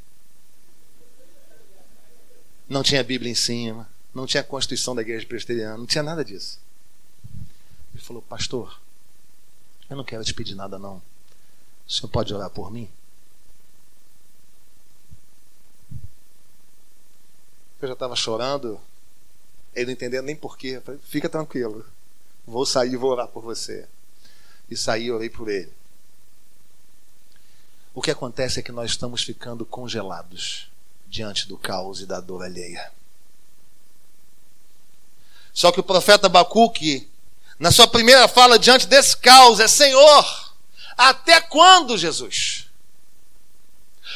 [2.69, 3.89] Não tinha Bíblia em cima.
[4.13, 5.75] Não tinha a Constituição da Igreja Presbiteriana.
[5.75, 6.59] Não tinha nada disso.
[7.93, 8.79] Ele falou, pastor,
[9.89, 11.01] eu não quero te pedir nada, não.
[11.87, 12.87] O senhor pode orar por mim?
[17.81, 18.79] Eu já estava chorando,
[19.75, 20.79] ele não entendendo nem porquê.
[20.79, 21.85] Falei, fica tranquilo.
[22.45, 23.87] Vou sair e vou orar por você.
[24.69, 25.71] E saí e orei por ele.
[27.93, 30.67] O que acontece é que nós estamos ficando congelados
[31.07, 32.91] diante do caos e da dor alheia.
[35.53, 37.07] Só que o profeta Abacuque,
[37.59, 40.53] na sua primeira fala diante desse caos, é: Senhor,
[40.97, 42.67] até quando, Jesus?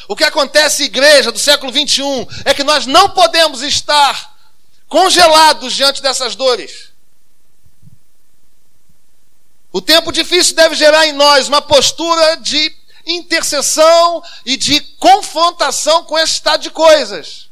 [0.08, 4.36] O que acontece, igreja do século 21, é que nós não podemos estar
[4.88, 6.92] congelados diante dessas dores.
[9.72, 12.74] O tempo difícil deve gerar em nós uma postura de
[13.06, 17.48] intercessão e de confrontação com esse estado de coisas.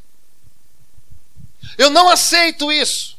[1.77, 3.17] Eu não aceito isso.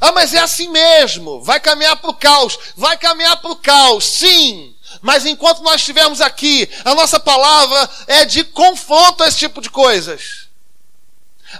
[0.00, 1.42] Ah, mas é assim mesmo.
[1.42, 2.58] Vai caminhar para o caos.
[2.76, 4.74] Vai caminhar para o caos, sim.
[5.02, 9.68] Mas enquanto nós estivermos aqui, a nossa palavra é de confronto a esse tipo de
[9.68, 10.48] coisas.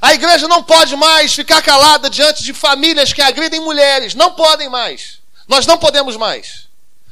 [0.00, 4.14] A igreja não pode mais ficar calada diante de famílias que agridem mulheres.
[4.14, 5.19] Não podem mais.
[5.50, 6.68] Nós não podemos mais.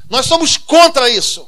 [0.09, 1.45] Nós somos contra isso.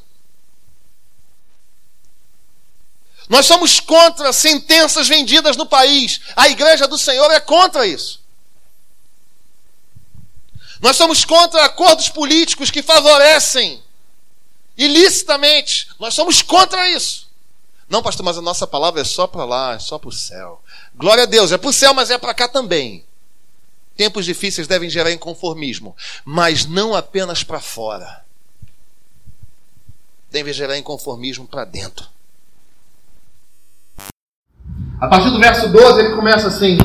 [3.29, 6.19] Nós somos contra sentenças vendidas no país.
[6.35, 8.19] A igreja do Senhor é contra isso.
[10.81, 13.81] Nós somos contra acordos políticos que favorecem
[14.75, 15.87] ilicitamente.
[15.97, 17.29] Nós somos contra isso.
[17.87, 20.61] Não, pastor, mas a nossa palavra é só para lá, é só para o céu.
[20.93, 23.05] Glória a Deus, é para o céu, mas é para cá também.
[23.95, 28.23] Tempos difíceis devem gerar inconformismo, mas não apenas para fora.
[30.31, 32.07] Devem gerar inconformismo para dentro.
[34.99, 36.77] A partir do verso 12 ele começa assim: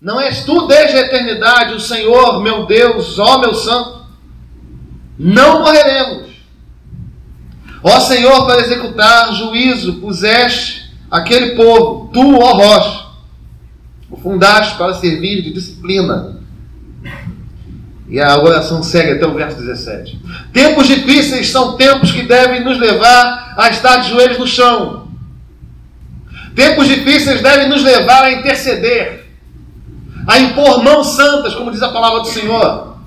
[0.00, 4.06] Não és tu desde a eternidade o Senhor, meu Deus, ó meu santo?
[5.18, 6.32] Não morreremos.
[7.82, 13.01] Ó Senhor, para executar juízo, puseste aquele povo, tu, ó rocha
[14.12, 16.36] o fundaste para servir de disciplina.
[18.06, 20.20] E a oração segue até o verso 17.
[20.52, 25.08] Tempos difíceis são tempos que devem nos levar a estar de joelhos no chão.
[26.54, 29.30] Tempos difíceis devem nos levar a interceder,
[30.28, 32.98] a impor mãos santas, como diz a palavra do Senhor.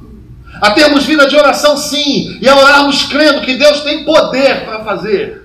[0.59, 4.83] A termos vida de oração, sim, e a orarmos crendo que Deus tem poder para
[4.83, 5.44] fazer.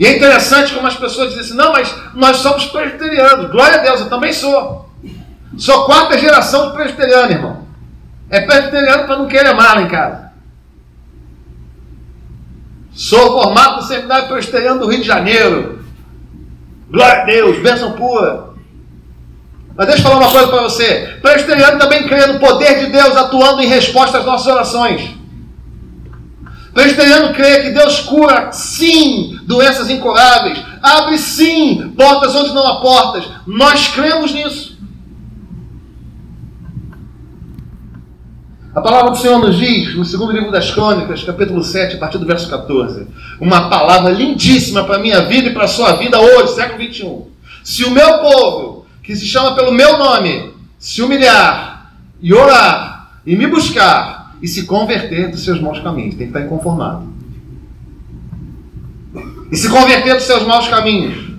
[0.00, 3.50] E é interessante como as pessoas dizem assim: não, mas nós somos presbiterianos.
[3.50, 4.88] Glória a Deus, eu também sou.
[5.58, 7.66] Sou quarta geração de presbiteriano, irmão.
[8.30, 10.30] É presbiteriano para não querer mal em casa.
[12.94, 15.84] Sou formado no Seminário Presbiteriano do Rio de Janeiro.
[16.90, 18.50] Glória a Deus, bênção pura.
[19.76, 21.18] Mas deixa eu falar uma coisa para você.
[21.20, 25.19] Presbiteriano também crê no poder de Deus atuando em resposta às nossas orações.
[26.72, 30.62] Presbiteriano crê que Deus cura, sim, doenças incuráveis.
[30.82, 33.24] Abre, sim, portas onde não há portas.
[33.46, 34.78] Nós cremos nisso.
[38.72, 42.18] A palavra do Senhor nos diz, no segundo livro das Crônicas, capítulo 7, a partir
[42.18, 43.08] do verso 14,
[43.40, 47.26] uma palavra lindíssima para a minha vida e para a sua vida hoje, século 21.
[47.64, 53.34] Se o meu povo, que se chama pelo meu nome, se humilhar e orar e
[53.34, 57.08] me buscar e se converter dos seus maus caminhos, tem que estar inconformado.
[59.50, 61.30] E se converter dos seus maus caminhos.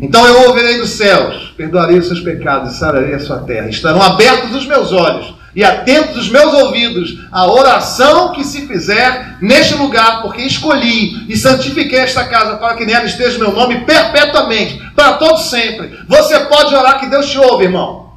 [0.00, 3.68] Então eu ouvirei dos céus, perdoarei os seus pecados e sararei a sua terra.
[3.68, 9.36] Estarão abertos os meus olhos e atentos os meus ouvidos à oração que se fizer
[9.40, 14.82] neste lugar, porque escolhi e santifiquei esta casa para que nela esteja meu nome perpetuamente,
[14.94, 15.98] para todo sempre.
[16.08, 18.12] Você pode orar que Deus te ouve, irmão.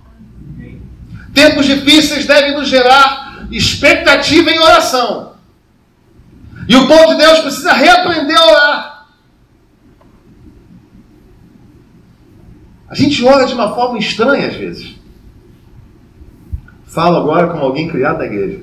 [1.34, 3.25] Tempos difíceis devem nos gerar
[3.58, 5.34] expectativa em oração.
[6.68, 9.08] E o povo de Deus precisa reaprender a orar.
[12.90, 14.96] A gente ora de uma forma estranha às vezes.
[16.86, 18.62] Falo agora como alguém criado na igreja.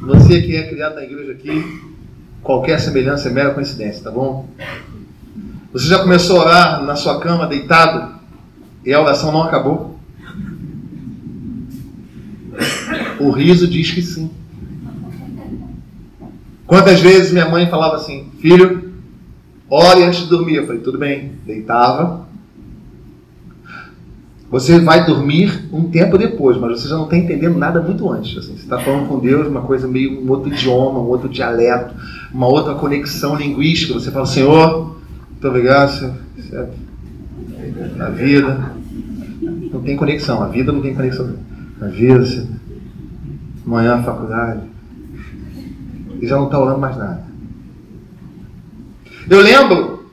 [0.00, 1.82] Você que é criado na igreja aqui,
[2.42, 4.48] qualquer semelhança é mera coincidência, tá bom?
[5.72, 8.14] Você já começou a orar na sua cama, deitado,
[8.84, 9.98] e a oração não acabou?
[13.20, 14.30] O riso diz que sim.
[16.66, 18.92] Quantas vezes minha mãe falava assim, filho,
[19.70, 20.56] ore antes de dormir.
[20.56, 21.32] Eu falei, tudo bem.
[21.46, 22.26] Deitava,
[24.48, 28.38] você vai dormir um tempo depois, mas você já não está entendendo nada muito antes.
[28.38, 28.56] Assim.
[28.56, 31.94] Você está falando com Deus uma coisa meio um outro idioma, um outro dialeto,
[32.32, 33.94] uma outra conexão linguística.
[33.94, 34.96] Você fala, Senhor,
[35.30, 36.68] muito obrigado, Senhor.
[37.98, 38.72] A vida
[39.72, 41.34] não tem conexão, a vida não tem conexão.
[41.80, 42.46] A vida, Senhor.
[43.66, 44.62] Amanhã a faculdade.
[46.20, 47.26] E já não está orando mais nada.
[49.28, 50.06] Eu lembro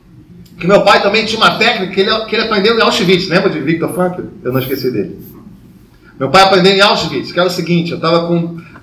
[0.60, 3.30] que meu pai também tinha uma técnica que ele, que ele aprendeu em Auschwitz.
[3.30, 4.22] Lembra de Victor Frankl?
[4.44, 5.20] Eu não esqueci dele.
[6.20, 8.30] Meu pai aprendeu em Auschwitz, que era o seguinte: eu estava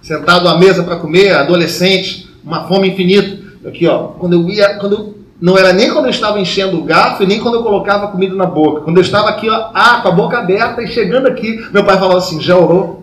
[0.00, 3.40] sentado à mesa para comer, adolescente, uma fome infinita.
[3.66, 6.84] Aqui, ó, quando eu ia, quando eu, não era nem quando eu estava enchendo o
[6.84, 8.82] garfo e nem quando eu colocava comida na boca.
[8.82, 11.98] Quando eu estava aqui, ó, ah, com a boca aberta e chegando aqui, meu pai
[11.98, 12.99] falava assim: já orou?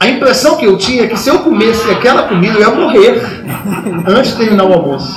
[0.00, 3.20] A impressão que eu tinha é que se eu comesse aquela comida, eu ia morrer
[4.06, 5.12] antes de terminar o almoço.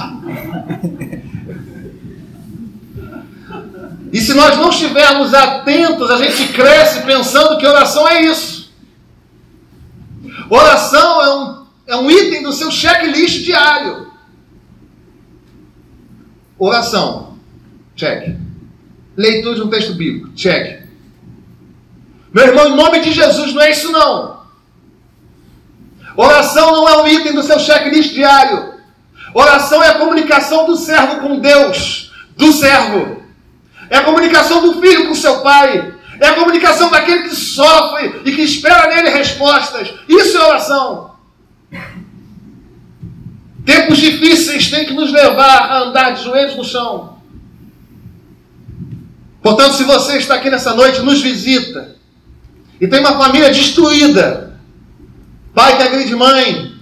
[4.12, 8.74] E se nós não estivermos atentos, a gente cresce pensando que oração é isso.
[10.50, 14.08] Oração é um, é um item do seu checklist diário.
[16.58, 17.38] Oração,
[17.96, 18.36] check.
[19.16, 20.82] Leitura de um texto bíblico, check.
[22.34, 24.41] Meu irmão, em nome de Jesus, não é isso não.
[26.16, 28.76] Oração não é um item do seu checklist diário.
[29.34, 33.24] Oração é a comunicação do servo com Deus, do servo.
[33.90, 35.94] É a comunicação do filho com seu pai.
[36.20, 39.94] É a comunicação daquele que sofre e que espera nele respostas.
[40.08, 41.16] Isso é oração.
[43.66, 47.18] Tempos difíceis têm que nos levar a andar de joelhos no chão.
[49.42, 51.96] Portanto, se você está aqui nessa noite, nos visita
[52.80, 54.51] e tem uma família destruída,
[55.54, 56.74] pai que agride mãe,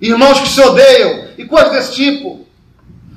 [0.00, 2.46] irmãos que se odeiam e coisas desse tipo,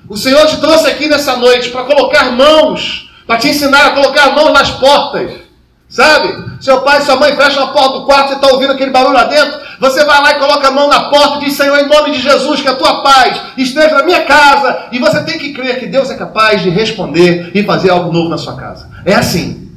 [0.07, 4.29] o Senhor te trouxe aqui nessa noite para colocar mãos para te ensinar a colocar
[4.29, 5.31] a mão nas portas.
[5.89, 6.57] Sabe?
[6.59, 9.13] Seu pai e sua mãe fecham a porta do quarto, você está ouvindo aquele barulho
[9.13, 9.59] lá dentro.
[9.79, 12.21] Você vai lá e coloca a mão na porta e diz: Senhor, em nome de
[12.21, 14.87] Jesus, que a tua paz esteja na minha casa.
[14.91, 18.29] E você tem que crer que Deus é capaz de responder e fazer algo novo
[18.29, 18.89] na sua casa.
[19.05, 19.69] É assim.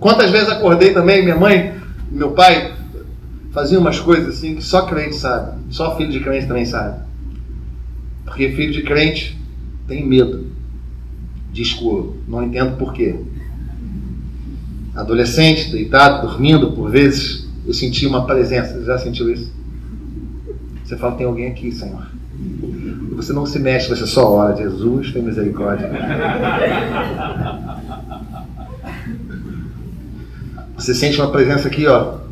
[0.00, 2.74] Quantas vezes acordei também, minha mãe, meu pai
[3.56, 5.56] faziam umas coisas assim que só crente sabe.
[5.70, 7.00] Só filho de crente também sabe.
[8.26, 9.34] Porque filho de crente
[9.88, 10.48] tem medo
[11.54, 12.18] de escuro.
[12.28, 13.18] Não entendo por quê.
[14.94, 18.74] adolescente, deitado, dormindo por vezes, eu senti uma presença.
[18.74, 19.50] Você já sentiu isso?
[20.84, 22.06] Você fala, tem alguém aqui, Senhor.
[23.12, 25.90] Você não se mexe, você só ora, Jesus, tem misericórdia.
[30.76, 32.25] Você sente uma presença aqui, ó.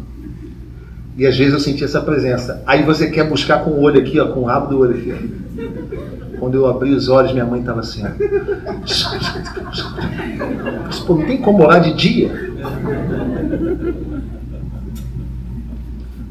[1.16, 2.62] E às vezes eu senti essa presença.
[2.66, 5.14] Aí você quer buscar com o olho aqui, ó, com o rabo do olho aqui.
[6.38, 8.02] Quando eu abri os olhos, minha mãe estava assim.
[8.04, 8.10] Ó.
[11.06, 12.52] Pô, não tem como orar de dia.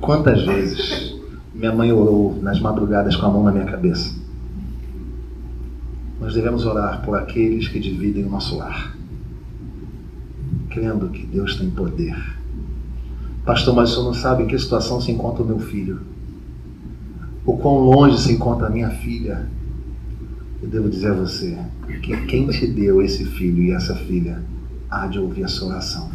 [0.01, 1.15] Quantas vezes
[1.55, 4.13] minha mãe orou nas madrugadas com a mão na minha cabeça?
[6.19, 8.95] Nós devemos orar por aqueles que dividem o nosso lar,
[10.69, 12.42] crendo que Deus tem poder.
[13.45, 15.99] Pastor, mas o senhor não sabe em que situação se encontra o meu filho?
[17.45, 19.45] O quão longe se encontra a minha filha?
[20.61, 21.57] Eu devo dizer a você
[22.01, 24.41] que quem te deu esse filho e essa filha
[24.89, 26.09] há de ouvir a sua oração.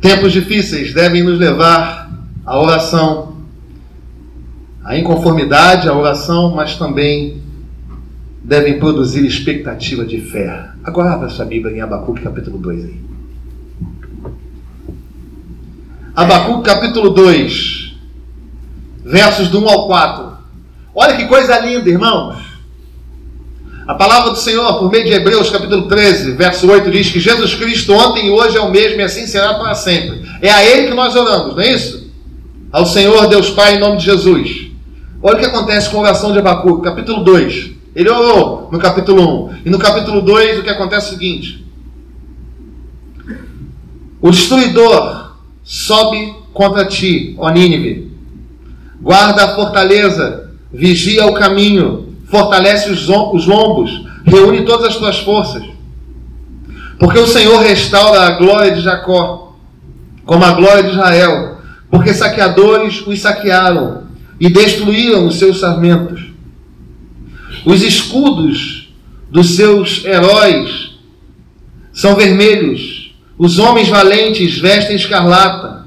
[0.00, 2.12] Tempos difíceis devem nos levar
[2.46, 3.38] à oração,
[4.84, 7.42] à inconformidade, à oração, mas também
[8.42, 10.70] devem produzir expectativa de fé.
[10.84, 13.11] Agora abra sua Bíblia em Abacuque capítulo 2 aí.
[16.14, 17.94] Abacuque capítulo 2,
[19.02, 20.32] versos do 1 ao 4.
[20.94, 22.36] Olha que coisa linda, irmãos.
[23.88, 27.54] A palavra do Senhor, por meio de Hebreus, capítulo 13, verso 8, diz que Jesus
[27.54, 30.22] Cristo ontem e hoje é o mesmo e assim será para sempre.
[30.42, 32.12] É a Ele que nós oramos, não é isso?
[32.70, 34.66] Ao Senhor, Deus Pai, em nome de Jesus.
[35.22, 37.70] Olha o que acontece com a oração de Abacuque, capítulo 2.
[37.96, 39.54] Ele orou no capítulo 1.
[39.64, 41.66] E no capítulo 2, o que acontece é o seguinte:
[44.20, 45.31] O destruidor
[45.62, 48.10] sobe contra ti, ó Nínive.
[49.00, 55.62] Guarda a fortaleza, vigia o caminho fortalece os, os lombos, reúne todas as tuas forças.
[56.98, 59.54] Porque o Senhor restaura a glória de Jacó,
[60.24, 61.58] como a glória de Israel.
[61.90, 64.04] Porque saqueadores os saquearam
[64.40, 66.22] e destruíram os seus sarmentos.
[67.66, 68.94] Os escudos
[69.30, 70.92] dos seus heróis
[71.92, 72.91] são vermelhos.
[73.42, 75.84] Os homens valentes vestem escarlata.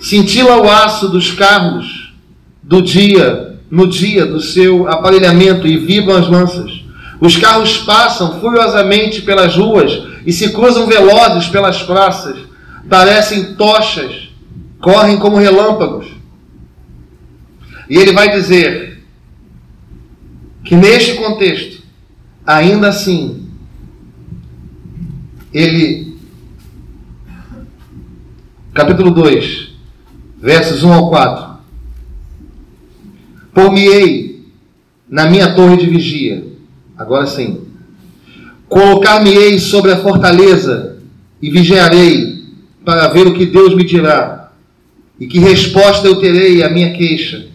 [0.00, 2.12] Cintila o aço dos carros
[2.60, 6.82] do dia no dia do seu aparelhamento e vibram as lanças.
[7.20, 12.36] Os carros passam furiosamente pelas ruas e se cruzam velozes pelas praças.
[12.90, 14.28] Parecem tochas,
[14.80, 16.08] correm como relâmpagos.
[17.88, 19.04] E ele vai dizer
[20.64, 21.84] que neste contexto,
[22.44, 23.46] ainda assim,
[25.54, 26.07] ele,
[28.74, 29.68] capítulo 2,
[30.40, 31.48] versos 1 ao 4,
[33.52, 34.46] Por-me-ei
[35.08, 36.46] na minha torre de vigia.
[36.96, 37.62] Agora sim.
[38.68, 40.98] Colocar-me-ei sobre a fortaleza
[41.40, 42.44] e vigiarei
[42.84, 44.50] para ver o que Deus me dirá
[45.18, 47.46] e que resposta eu terei à minha queixa.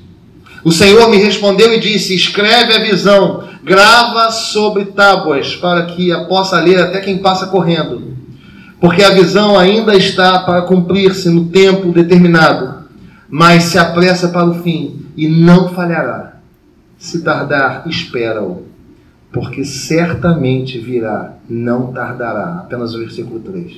[0.63, 6.25] O Senhor me respondeu e disse: Escreve a visão, grava sobre tábuas, para que a
[6.25, 8.13] possa ler até quem passa correndo.
[8.83, 12.83] Porque a visão ainda está para cumprir-se no tempo determinado,
[13.29, 16.33] mas se apressa para o fim e não falhará.
[16.97, 18.67] Se tardar, espera-o,
[19.31, 22.59] porque certamente virá, não tardará.
[22.65, 23.77] Apenas o versículo 3.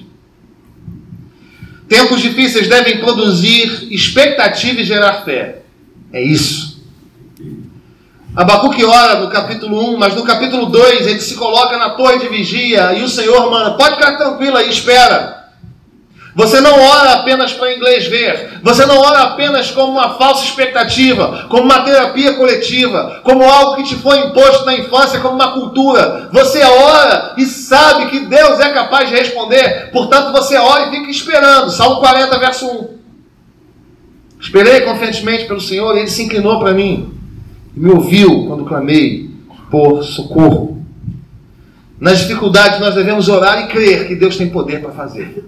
[1.88, 5.62] Tempos difíceis devem produzir expectativa e gerar fé.
[6.12, 6.65] É isso.
[8.36, 12.28] Abacuque ora no capítulo 1, mas no capítulo 2 ele se coloca na torre de
[12.28, 15.46] vigia e o Senhor manda: pode ficar tranquilo aí, espera.
[16.36, 18.60] Você não ora apenas para inglês ver.
[18.62, 23.84] Você não ora apenas como uma falsa expectativa, como uma terapia coletiva, como algo que
[23.84, 26.28] te foi imposto na infância, como uma cultura.
[26.34, 29.92] Você ora e sabe que Deus é capaz de responder.
[29.94, 31.72] Portanto, você ora e fica esperando.
[31.72, 32.96] Salmo 40, verso 1.
[34.42, 37.16] Esperei confiantemente pelo Senhor e ele se inclinou para mim
[37.76, 39.30] e me ouviu quando clamei
[39.70, 40.84] por socorro.
[42.00, 45.44] Nas dificuldades, nós devemos orar e crer que Deus tem poder para fazer.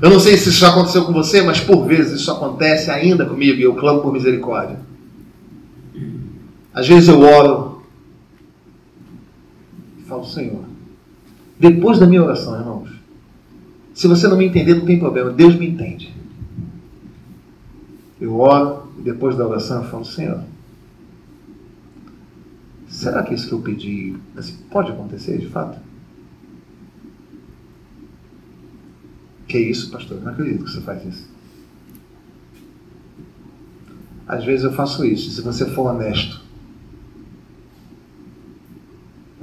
[0.00, 3.24] Eu não sei se isso já aconteceu com você, mas por vezes isso acontece ainda
[3.24, 4.78] comigo e eu clamo por misericórdia.
[6.72, 7.82] Às vezes eu oro
[9.98, 10.64] e falo, Senhor,
[11.58, 12.90] depois da minha oração, irmãos,
[13.94, 16.12] se você não me entender, não tem problema, Deus me entende.
[18.20, 20.42] Eu oro depois da oração eu falo, Senhor,
[22.88, 25.78] será que isso que eu pedi assim, pode acontecer de fato?
[29.46, 30.22] Que isso, pastor?
[30.22, 31.28] Não acredito que você faz isso.
[34.26, 36.42] Às vezes eu faço isso, se você for honesto.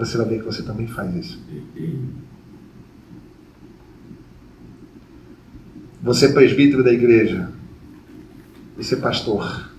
[0.05, 1.39] você vai ver que você também faz isso.
[6.01, 7.51] Você é presbítero da igreja,
[8.83, 9.69] você é pastor,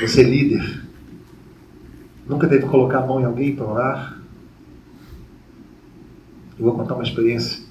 [0.00, 0.82] você é líder.
[2.28, 4.20] Nunca teve que colocar a mão em alguém para orar?
[6.58, 7.62] Eu vou contar uma experiência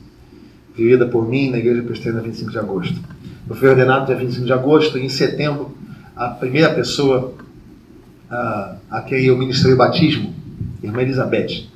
[0.76, 2.99] vivida por mim na Igreja Presbiteriana 25 de agosto.
[3.47, 5.78] Eu fui ordenado dia 25 de agosto e em setembro
[6.16, 7.34] a primeira pessoa
[8.30, 10.34] a, a quem eu ministrei o batismo,
[10.82, 11.68] irmã Elizabeth.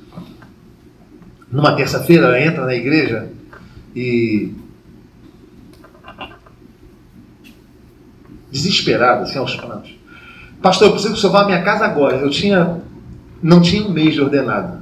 [1.50, 3.28] Numa terça-feira ela entra na igreja
[3.94, 4.52] e
[8.50, 9.94] desesperada, assim, aos prantos.
[10.62, 12.16] Pastor, eu preciso que o senhor vá à minha casa agora.
[12.16, 12.80] Eu tinha,
[13.42, 14.80] não tinha um mês de ordenado.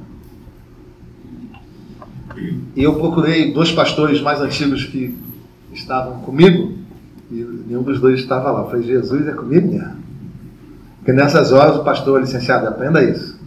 [2.74, 5.16] E eu procurei dois pastores mais antigos que
[5.72, 6.78] estavam comigo
[7.30, 7.34] e
[7.66, 8.60] nenhum dos dois estava lá.
[8.60, 9.96] Eu falei, Jesus é comigo mesmo.
[10.98, 13.38] Porque nessas horas o pastor licenciado, aprenda isso.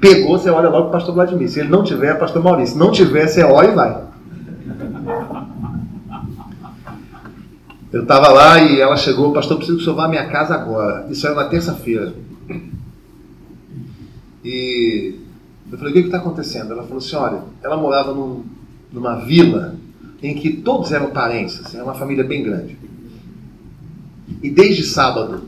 [0.00, 1.48] Pegou, você olha logo o pastor Vladimir.
[1.48, 2.74] Se ele não tiver, é pastor Maurício.
[2.74, 4.02] Se não tiver, você olha e vai.
[7.94, 10.52] Eu estava lá e ela chegou, pastor, preciso que o senhor vá à minha casa
[10.52, 11.06] agora.
[11.08, 12.12] Isso era na terça-feira.
[14.44, 15.14] E
[15.70, 16.72] eu falei, o que está acontecendo?
[16.72, 18.42] Ela falou assim, olha, ela morava num,
[18.92, 19.76] numa vila
[20.20, 22.76] em que todos eram parentes, assim, era uma família bem grande.
[24.42, 25.44] E desde sábado,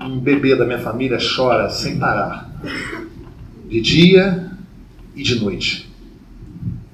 [0.00, 2.50] um bebê da minha família chora sem parar,
[3.68, 4.52] de dia
[5.14, 5.86] e de noite.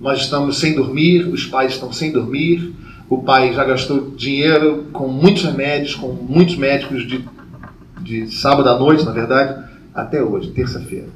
[0.00, 2.74] Nós estamos sem dormir, os pais estão sem dormir,
[3.08, 7.24] o pai já gastou dinheiro com muitos remédios, com muitos médicos de,
[8.00, 11.08] de sábado à noite, na verdade, até hoje, terça-feira.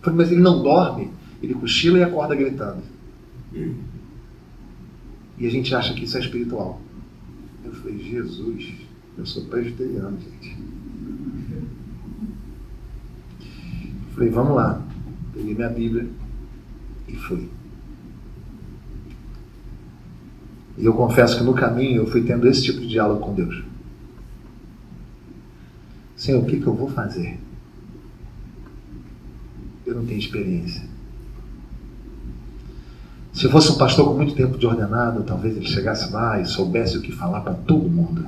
[0.00, 1.10] Falei, mas ele não dorme,
[1.42, 2.82] ele cochila e acorda gritando.
[5.38, 6.80] E a gente acha que isso é espiritual.
[7.64, 8.72] Eu falei, Jesus,
[9.16, 10.56] eu sou presbiteriano, gente.
[14.14, 14.82] Falei, vamos lá.
[15.32, 16.06] Peguei minha Bíblia
[17.08, 17.48] e fui.
[20.76, 23.62] E eu confesso que no caminho eu fui tendo esse tipo de diálogo com Deus.
[26.16, 27.38] Senhor, o que, que eu vou fazer?
[29.84, 30.82] Eu não tenho experiência.
[33.32, 36.46] Se eu fosse um pastor com muito tempo de ordenado, talvez ele chegasse lá e
[36.46, 38.26] soubesse o que falar para todo mundo.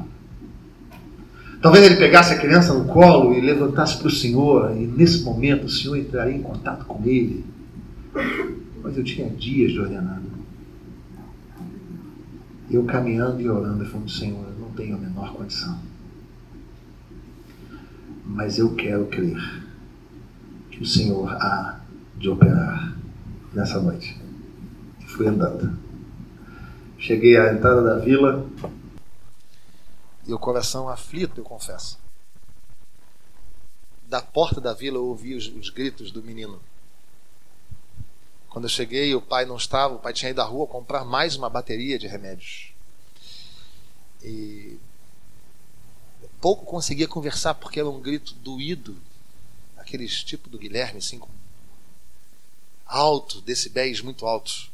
[1.63, 5.65] Talvez ele pegasse a criança no colo e levantasse para o Senhor, e nesse momento
[5.65, 7.45] o Senhor entraria em contato com ele.
[8.83, 10.34] Mas eu tinha dias de ordenado
[12.71, 15.79] eu caminhando e orando, falando, Senhor, eu não tenho a menor condição.
[18.25, 19.37] Mas eu quero crer
[20.71, 21.81] que o Senhor há
[22.17, 22.97] de operar
[23.53, 24.19] nessa noite.
[25.01, 25.79] E fui andando.
[26.99, 28.47] Cheguei à entrada da vila
[30.27, 31.99] e o coração aflito, eu confesso.
[34.09, 36.61] Da porta da vila eu ouvi os, os gritos do menino.
[38.55, 41.35] Quando eu cheguei, o pai não estava, o pai tinha ido à rua comprar mais
[41.35, 42.73] uma bateria de remédios.
[44.23, 44.79] E
[46.41, 48.97] pouco conseguia conversar porque era um grito doído,
[49.77, 51.29] aqueles tipo do Guilherme, assim, com
[52.87, 54.71] alto, decibéis muito altos.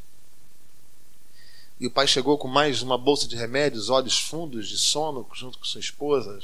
[1.80, 5.58] E o pai chegou com mais uma bolsa de remédios, olhos fundos de sono, junto
[5.58, 6.38] com sua esposa,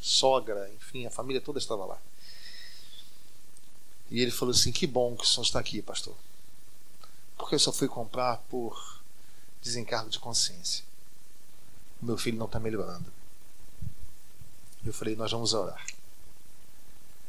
[0.00, 1.98] sogra, enfim, a família toda estava lá.
[4.08, 6.14] E ele falou assim: Que bom que o senhor está aqui, pastor
[7.36, 9.00] porque eu só fui comprar por
[9.62, 10.84] desencargo de consciência.
[12.00, 13.12] O meu filho não está melhorando.
[14.84, 15.84] Eu falei, nós vamos orar.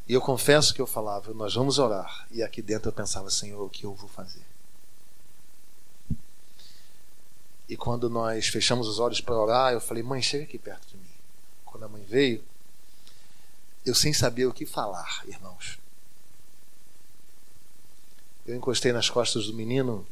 [0.08, 2.26] E eu confesso que eu falava, nós vamos orar.
[2.30, 4.44] E aqui dentro eu pensava, Senhor, o que eu vou fazer?
[7.68, 10.96] E quando nós fechamos os olhos para orar, eu falei, mãe, chega aqui perto de
[10.96, 11.10] mim.
[11.66, 12.42] Quando a mãe veio,
[13.84, 15.78] eu sem saber o que falar, irmãos.
[18.48, 20.06] Eu encostei nas costas do menino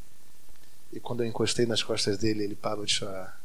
[0.93, 3.41] e quando eu encostei nas costas dele, ele parou de chorar.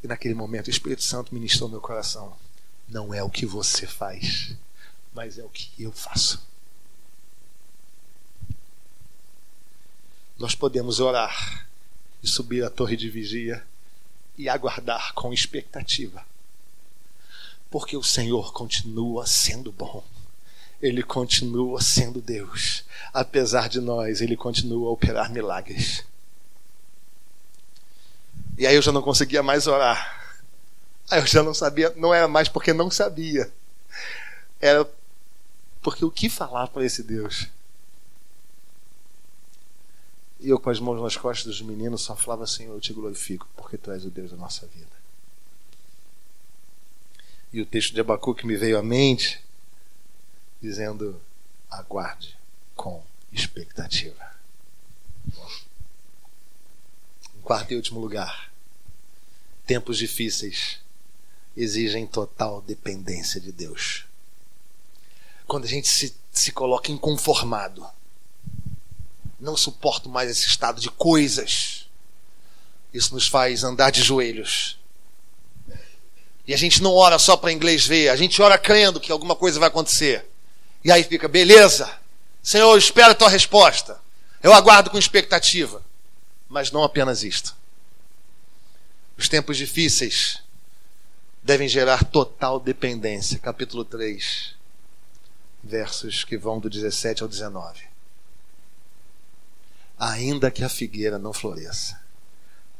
[0.00, 2.36] E naquele momento o Espírito Santo ministrou meu coração.
[2.88, 4.56] Não é o que você faz,
[5.12, 6.40] mas é o que eu faço.
[10.38, 11.66] Nós podemos orar
[12.22, 13.66] e subir a torre de vigia
[14.38, 16.24] e aguardar com expectativa,
[17.68, 20.04] porque o Senhor continua sendo bom
[20.84, 22.84] ele continua sendo Deus.
[23.10, 26.04] Apesar de nós, ele continua a operar milagres.
[28.58, 30.36] E aí eu já não conseguia mais orar.
[31.10, 33.50] Aí eu já não sabia, não era mais porque não sabia.
[34.60, 34.86] Era
[35.80, 37.48] porque o que falar para esse Deus?
[40.38, 43.48] E eu com as mãos nas costas dos meninos só falava assim: Eu te glorifico,
[43.56, 44.92] porque tu és o Deus da nossa vida.
[47.50, 49.42] E o texto de Abacuque me veio à mente
[50.64, 51.20] dizendo:
[51.70, 52.36] aguarde
[52.74, 54.32] com expectativa.
[57.36, 58.50] Em quarto e último lugar,
[59.66, 60.80] tempos difíceis
[61.56, 64.06] exigem total dependência de Deus.
[65.46, 67.86] Quando a gente se, se coloca inconformado,
[69.38, 71.86] não suporto mais esse estado de coisas,
[72.92, 74.78] isso nos faz andar de joelhos.
[76.46, 79.36] E a gente não ora só para inglês ver, a gente ora crendo que alguma
[79.36, 80.26] coisa vai acontecer.
[80.84, 81.90] E aí fica, beleza,
[82.42, 83.98] Senhor, eu espero a tua resposta.
[84.42, 85.82] Eu aguardo com expectativa.
[86.46, 87.56] Mas não apenas isto.
[89.16, 90.42] Os tempos difíceis
[91.42, 93.38] devem gerar total dependência.
[93.38, 94.54] Capítulo 3,
[95.62, 97.84] versos que vão do 17 ao 19.
[99.98, 101.98] Ainda que a figueira não floresça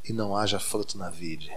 [0.03, 1.51] e não haja fruto na vide,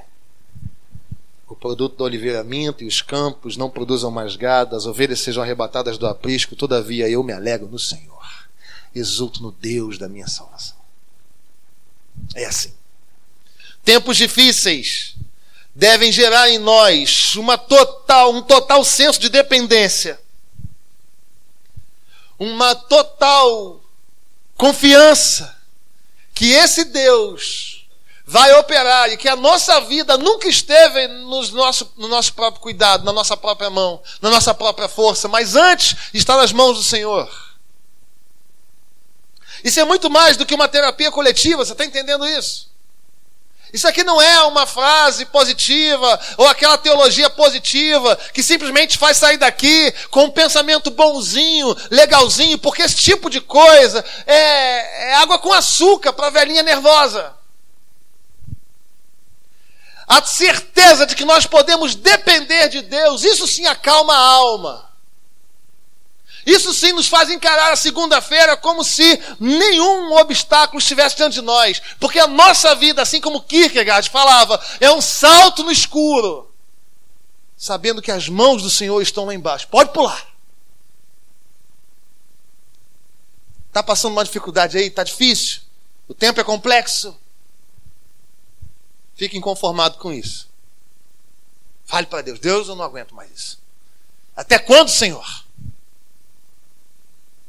[1.49, 5.43] o produto da oliveira minta e os campos não produzam mais gado, as ovelhas sejam
[5.43, 8.47] arrebatadas do aprisco, todavia eu me alegro no Senhor,
[8.95, 10.77] exulto no Deus da minha salvação.
[12.35, 12.75] É assim.
[13.83, 15.15] Tempos difíceis
[15.75, 20.21] devem gerar em nós uma total, um total senso de dependência,
[22.39, 23.81] uma total
[24.55, 25.57] confiança
[26.35, 27.78] que esse Deus
[28.29, 33.03] vai operar e que a nossa vida nunca esteve no nosso, no nosso próprio cuidado,
[33.03, 37.26] na nossa própria mão, na nossa própria força, mas antes está nas mãos do Senhor.
[39.64, 42.68] Isso é muito mais do que uma terapia coletiva, você está entendendo isso?
[43.72, 49.39] Isso aqui não é uma frase positiva ou aquela teologia positiva que simplesmente faz sair
[49.39, 55.51] daqui com um pensamento bonzinho, legalzinho, porque esse tipo de coisa é, é água com
[55.51, 57.38] açúcar para a velhinha nervosa.
[60.09, 64.89] A certeza de que nós podemos depender de Deus, isso sim acalma a alma.
[66.47, 71.83] Isso sim nos faz encarar a segunda-feira como se nenhum obstáculo estivesse diante de nós.
[72.01, 76.51] Porque a nossa vida, assim como Kierkegaard falava, é um salto no escuro.
[77.55, 79.69] Sabendo que as mãos do Senhor estão lá embaixo.
[79.69, 80.27] Pode pular.
[83.67, 84.87] Está passando uma dificuldade aí?
[84.87, 85.61] Está difícil?
[86.09, 87.15] O tempo é complexo?
[89.19, 90.49] Fique inconformado com isso.
[91.85, 93.61] Fale para Deus: Deus, eu não aguento mais isso.
[94.37, 95.45] Até quando, Senhor?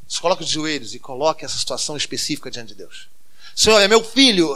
[0.07, 3.07] Se coloque de joelhos e coloque essa situação específica diante de Deus.
[3.55, 4.49] Senhor, é meu filho.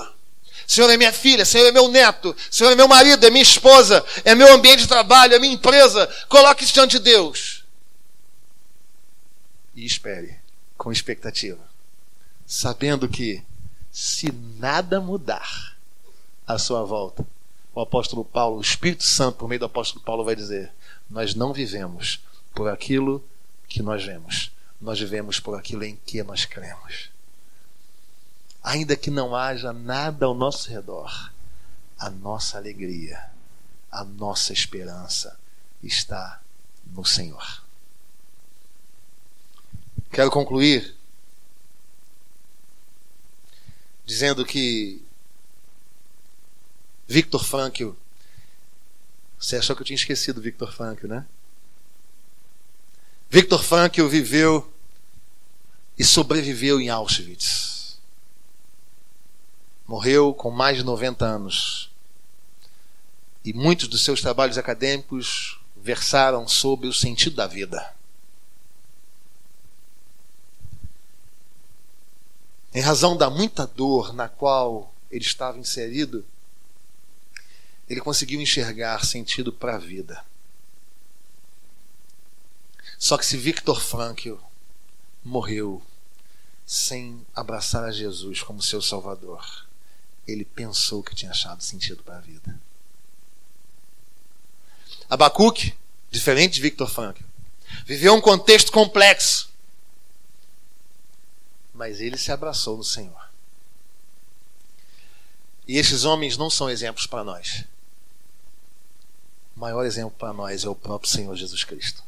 [0.65, 1.45] Senhor, é minha filha.
[1.45, 2.35] Senhor, é meu neto.
[2.49, 3.23] Senhor, é meu marido.
[3.23, 4.03] É minha esposa.
[4.25, 5.35] É meu ambiente de trabalho.
[5.35, 6.07] É minha empresa.
[6.27, 7.63] Coloque isso diante de Deus.
[9.75, 10.39] E espere
[10.75, 11.61] com expectativa.
[12.47, 13.43] Sabendo que,
[13.91, 15.72] se nada mudar
[16.47, 17.25] à sua volta,
[17.73, 20.71] o apóstolo Paulo, o Espírito Santo, por meio do apóstolo Paulo, vai dizer:
[21.09, 22.23] Nós não vivemos
[22.53, 23.23] por aquilo
[23.67, 27.09] que nós vemos nós vivemos por aquilo em que nós cremos.
[28.61, 31.31] Ainda que não haja nada ao nosso redor,
[31.97, 33.31] a nossa alegria,
[33.89, 35.39] a nossa esperança
[35.81, 36.41] está
[36.85, 37.63] no Senhor.
[40.11, 40.95] Quero concluir
[44.05, 45.01] dizendo que
[47.07, 47.91] Victor Frankl,
[49.37, 51.25] você achou que eu tinha esquecido Victor Frankl, né?
[53.29, 54.71] Victor Frankl viveu
[55.97, 57.99] e sobreviveu em Auschwitz.
[59.85, 61.91] Morreu com mais de 90 anos.
[63.43, 67.93] E muitos dos seus trabalhos acadêmicos versaram sobre o sentido da vida.
[72.73, 76.25] Em razão da muita dor na qual ele estava inserido,
[77.89, 80.23] ele conseguiu enxergar sentido para a vida.
[82.97, 84.35] Só que se Viktor Frankl
[85.23, 85.81] morreu
[86.65, 89.67] sem abraçar a Jesus como seu Salvador.
[90.25, 92.59] Ele pensou que tinha achado sentido para a vida.
[95.09, 95.75] Abacuque,
[96.09, 97.23] diferente de Victor Frankl,
[97.85, 99.51] viveu um contexto complexo,
[101.73, 103.29] mas ele se abraçou no Senhor.
[105.67, 107.65] E esses homens não são exemplos para nós.
[109.55, 112.03] O maior exemplo para nós é o próprio Senhor Jesus Cristo.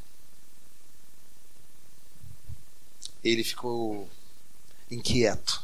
[3.25, 4.07] ele ficou
[4.89, 5.63] inquieto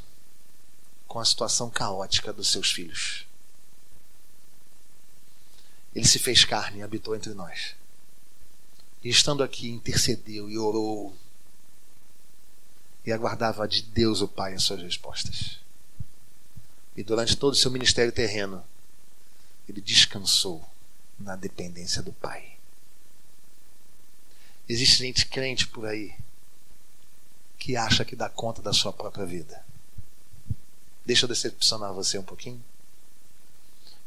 [1.07, 3.25] com a situação caótica dos seus filhos.
[5.93, 7.75] Ele se fez carne e habitou entre nós.
[9.03, 11.15] E estando aqui, intercedeu e orou.
[13.05, 15.59] E aguardava de Deus o Pai as suas respostas.
[16.95, 18.63] E durante todo o seu ministério terreno,
[19.67, 20.67] ele descansou
[21.21, 22.57] na dependência do Pai.
[24.67, 26.15] Existe gente crente por aí
[27.57, 29.63] que acha que dá conta da sua própria vida.
[31.05, 32.63] Deixa eu decepcionar você um pouquinho.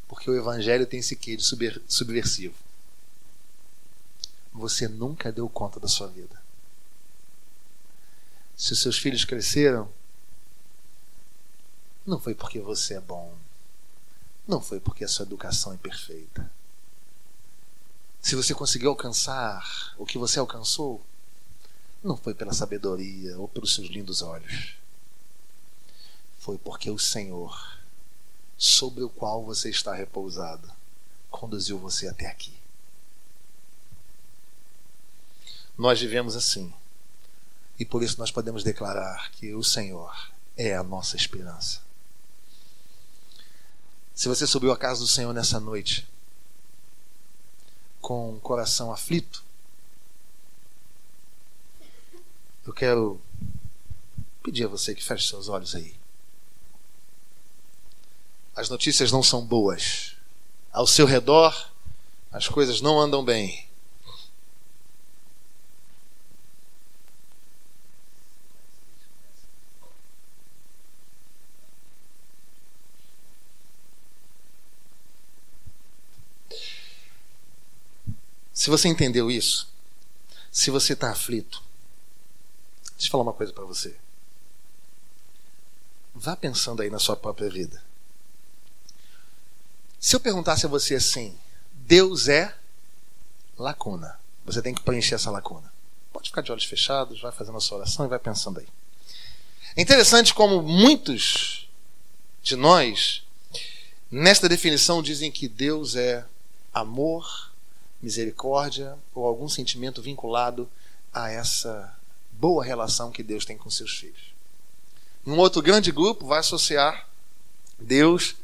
[0.09, 1.45] Porque o evangelho tem esse quê de
[1.89, 2.55] subversivo.
[4.53, 6.43] Você nunca deu conta da sua vida.
[8.57, 9.91] Se os seus filhos cresceram,
[12.07, 13.37] não foi porque você é bom.
[14.47, 16.51] Não foi porque a sua educação é perfeita.
[18.25, 21.05] Se você conseguiu alcançar o que você alcançou,
[22.03, 24.77] não foi pela sabedoria ou pelos seus lindos olhos.
[26.39, 27.79] Foi porque o Senhor,
[28.57, 30.73] sobre o qual você está repousado,
[31.31, 32.55] conduziu você até aqui.
[35.77, 36.73] Nós vivemos assim.
[37.79, 41.83] E por isso nós podemos declarar que o Senhor é a nossa esperança.
[44.15, 46.09] Se você subiu à casa do Senhor nessa noite
[48.05, 49.43] com o coração aflito,
[52.67, 53.19] eu quero
[54.43, 55.95] pedir a você que feche seus olhos aí.
[58.55, 60.17] As notícias não são boas.
[60.71, 61.71] Ao seu redor,
[62.31, 63.67] as coisas não andam bem.
[78.55, 79.69] Se você entendeu isso,
[80.51, 81.61] se você está aflito,
[82.93, 83.97] deixa eu falar uma coisa para você.
[86.15, 87.83] Vá pensando aí na sua própria vida.
[89.99, 91.37] Se eu perguntasse a você assim,
[91.73, 92.57] Deus é
[93.59, 94.19] lacuna.
[94.45, 95.73] Você tem que preencher essa lacuna.
[96.13, 98.69] Pode ficar de olhos fechados, vai fazendo a sua oração e vai pensando aí.
[99.75, 101.69] É interessante como muitos
[102.41, 103.25] de nós,
[104.09, 106.25] nesta definição, dizem que Deus é
[106.73, 107.51] amor,
[108.05, 110.69] misericórdia ou algum sentimento vinculado
[111.13, 111.97] a essa
[112.33, 114.35] boa relação que Deus tem com seus filhos.
[115.27, 117.09] Um outro grande grupo vai associar
[117.79, 118.37] Deus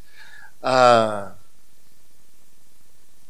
[0.63, 1.33] a,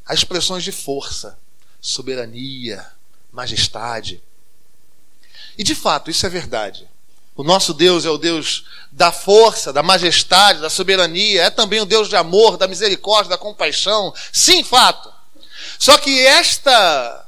[0.06, 1.36] a expressões de força,
[1.80, 2.86] soberania,
[3.32, 4.22] majestade.
[5.58, 6.88] E de fato, isso é verdade.
[7.34, 11.86] O nosso Deus é o Deus da força, da majestade, da soberania, é também o
[11.86, 14.14] Deus de amor, da misericórdia, da compaixão.
[14.32, 15.19] Sim, fato.
[15.80, 17.26] Só que esta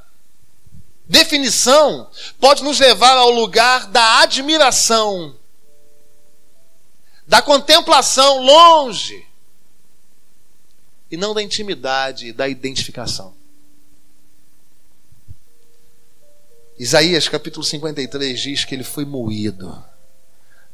[1.05, 2.07] definição
[2.39, 5.35] pode nos levar ao lugar da admiração,
[7.25, 9.25] da contemplação longe,
[11.09, 13.33] e não da intimidade, da identificação.
[16.77, 19.83] Isaías capítulo 53 diz que ele foi moído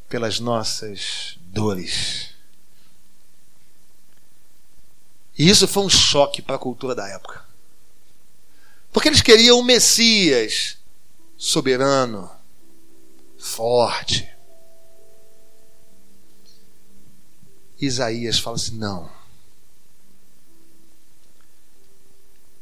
[0.10, 2.32] pelas nossas dores.
[5.38, 7.48] E isso foi um choque para a cultura da época.
[8.92, 10.78] Porque eles queriam um Messias
[11.38, 12.30] soberano,
[13.38, 14.30] forte.
[17.80, 19.10] Isaías fala assim: não.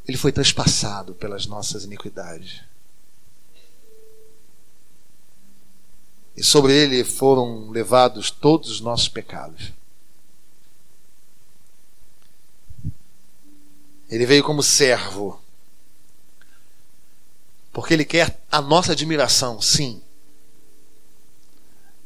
[0.08, 2.62] Ele foi transpassado pelas nossas iniquidades.
[6.36, 9.74] E sobre ele foram levados todos os nossos pecados.
[14.08, 15.42] Ele veio como servo
[17.78, 20.02] porque Ele quer a nossa admiração, sim.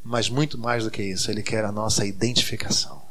[0.04, 3.02] Mas muito mais do que isso, Ele quer a nossa identificação.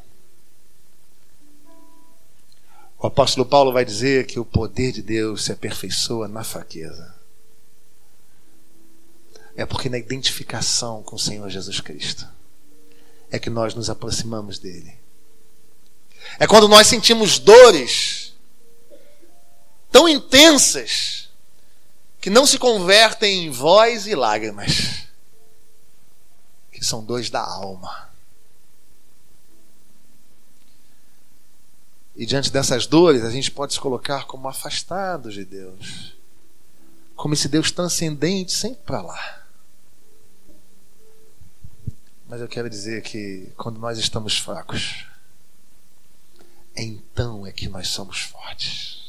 [2.99, 7.15] O apóstolo Paulo vai dizer que o poder de Deus se aperfeiçoa na fraqueza.
[9.57, 12.29] É porque na identificação com o Senhor Jesus Cristo
[13.31, 14.99] é que nós nos aproximamos dele.
[16.39, 18.35] É quando nós sentimos dores
[19.91, 21.30] tão intensas
[22.21, 25.07] que não se convertem em voz e lágrimas,
[26.71, 28.11] que são dois da alma.
[32.15, 36.15] E diante dessas dores, a gente pode se colocar como afastados de Deus,
[37.17, 39.47] como esse Deus transcendente sempre para lá.
[42.29, 45.07] Mas eu quero dizer que quando nós estamos fracos,
[46.77, 49.00] então é que nós somos fortes.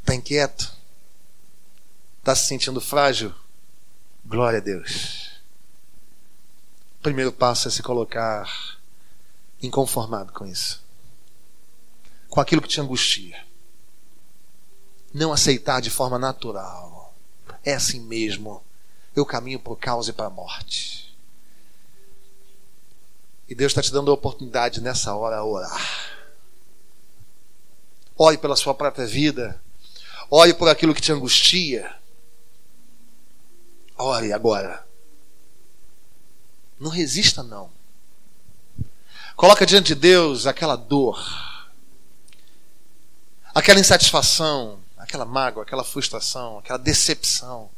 [0.00, 0.72] Está inquieto?
[2.18, 3.34] Está se sentindo frágil?
[4.24, 5.30] Glória a Deus.
[6.98, 8.46] O primeiro passo é se colocar
[9.62, 10.84] inconformado com isso.
[12.28, 13.44] Com aquilo que te angustia.
[15.12, 17.14] Não aceitar de forma natural.
[17.64, 18.62] É assim mesmo.
[19.14, 21.16] Eu caminho o caos e para a morte.
[23.48, 26.20] E Deus está te dando a oportunidade nessa hora a orar.
[28.16, 29.60] Ore pela sua própria vida
[30.30, 31.92] Olhe por aquilo que te angustia.
[33.98, 34.86] Ore agora.
[36.78, 37.70] Não resista, não.
[39.34, 41.18] Coloca diante de Deus aquela dor,
[43.54, 47.70] aquela insatisfação, aquela mágoa, aquela frustração, aquela decepção,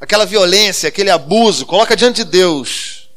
[0.00, 1.66] aquela violência, aquele abuso.
[1.66, 3.10] Coloca diante de Deus.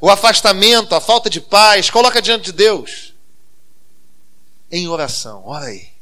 [0.00, 3.14] O afastamento, a falta de paz, coloca diante de Deus.
[4.70, 5.97] Em oração, ora aí.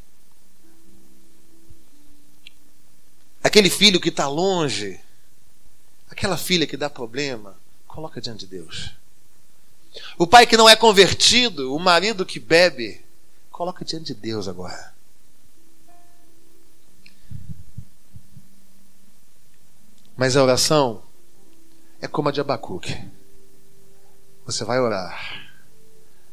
[3.47, 4.99] Aquele filho que está longe,
[6.11, 8.91] aquela filha que dá problema, coloca diante de Deus.
[10.19, 13.01] O pai que não é convertido, o marido que bebe,
[13.49, 14.93] coloca diante de Deus agora.
[20.17, 21.05] Mas a oração
[22.01, 23.01] é como a de Abacuque.
[24.45, 25.53] Você vai orar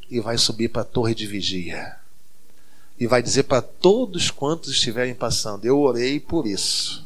[0.09, 1.95] e vai subir para a torre de vigia
[2.99, 7.02] e vai dizer para todos quantos estiverem passando: Eu orei por isso.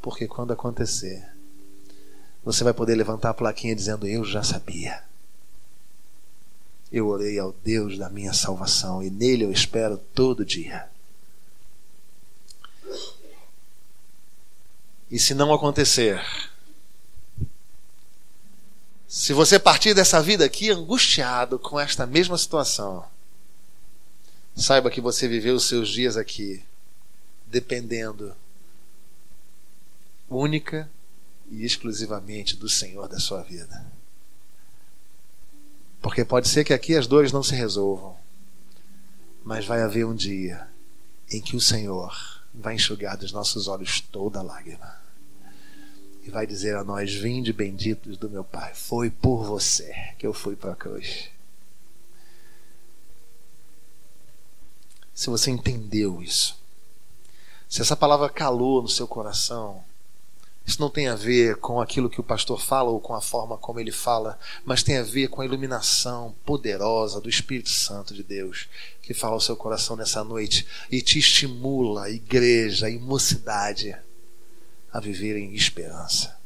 [0.00, 1.26] Porque quando acontecer,
[2.42, 5.02] você vai poder levantar a plaquinha dizendo: Eu já sabia.
[6.90, 10.88] Eu orei ao Deus da minha salvação e nele eu espero todo dia.
[15.08, 16.20] E se não acontecer,
[19.08, 23.04] se você partir dessa vida aqui angustiado com esta mesma situação,
[24.56, 26.64] saiba que você viveu os seus dias aqui
[27.46, 28.34] dependendo
[30.30, 30.88] única
[31.50, 33.84] e exclusivamente do Senhor da sua vida.
[36.00, 38.16] Porque pode ser que aqui as dores não se resolvam,
[39.44, 40.66] mas vai haver um dia
[41.30, 44.98] em que o Senhor vai enxugar dos nossos olhos toda lágrima
[46.22, 50.32] e vai dizer a nós: Vinde benditos do meu Pai, foi por você que eu
[50.32, 51.28] fui para a cruz.
[55.14, 56.58] Se você entendeu isso,
[57.68, 59.84] se essa palavra calou no seu coração,
[60.70, 63.58] isso não tem a ver com aquilo que o pastor fala ou com a forma
[63.58, 68.22] como ele fala, mas tem a ver com a iluminação poderosa do Espírito Santo de
[68.22, 68.68] Deus
[69.02, 73.96] que fala ao seu coração nessa noite e te estimula, igreja e mocidade,
[74.92, 76.38] a viver em esperança.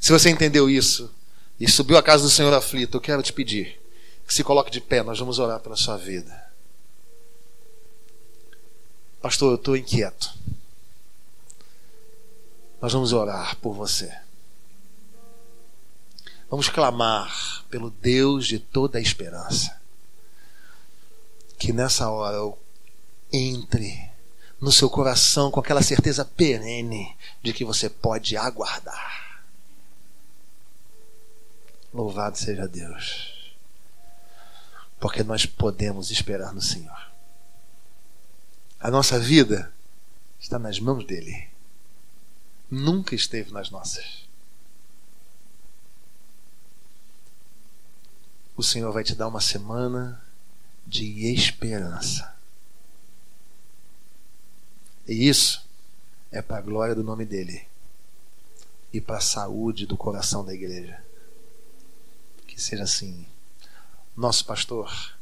[0.00, 1.14] Se você entendeu isso
[1.60, 3.80] e subiu à casa do Senhor aflito, eu quero te pedir
[4.26, 6.42] que se coloque de pé, nós vamos orar pela sua vida.
[9.22, 10.43] Pastor, eu estou inquieto.
[12.80, 14.14] Nós vamos orar por você.
[16.50, 19.80] Vamos clamar pelo Deus de toda a esperança.
[21.58, 22.58] Que nessa hora eu
[23.32, 24.10] entre
[24.60, 29.42] no seu coração com aquela certeza perene de que você pode aguardar.
[31.92, 33.56] Louvado seja Deus.
[35.00, 37.10] Porque nós podemos esperar no Senhor.
[38.80, 39.72] A nossa vida
[40.40, 41.53] está nas mãos dele
[42.70, 44.24] nunca esteve nas nossas.
[48.56, 50.22] O Senhor vai te dar uma semana
[50.86, 52.34] de esperança.
[55.06, 55.66] E isso
[56.30, 57.66] é para a glória do nome dele
[58.92, 61.02] e para a saúde do coração da igreja.
[62.46, 63.26] Que seja assim.
[64.16, 65.16] Nosso pastor,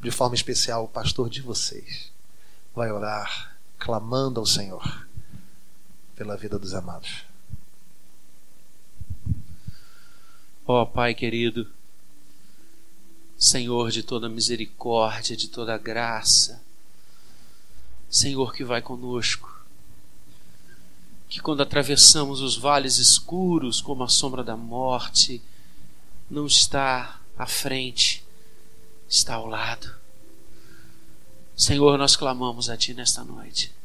[0.00, 2.12] de forma especial, o pastor de vocês,
[2.72, 5.07] vai orar clamando ao Senhor
[6.18, 7.24] pela vida dos amados.
[10.66, 11.70] Ó oh, Pai querido,
[13.38, 16.60] Senhor de toda misericórdia, de toda graça,
[18.10, 19.64] Senhor que vai conosco,
[21.28, 25.40] que quando atravessamos os vales escuros como a sombra da morte,
[26.28, 28.24] não está à frente,
[29.08, 29.94] está ao lado.
[31.56, 33.77] Senhor, nós clamamos a Ti nesta noite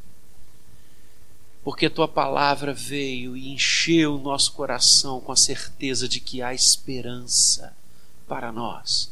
[1.63, 6.53] porque tua palavra veio e encheu o nosso coração com a certeza de que há
[6.53, 7.73] esperança
[8.27, 9.11] para nós,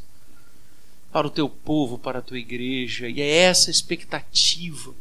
[1.11, 4.93] para o teu povo, para a tua igreja, e é essa expectativa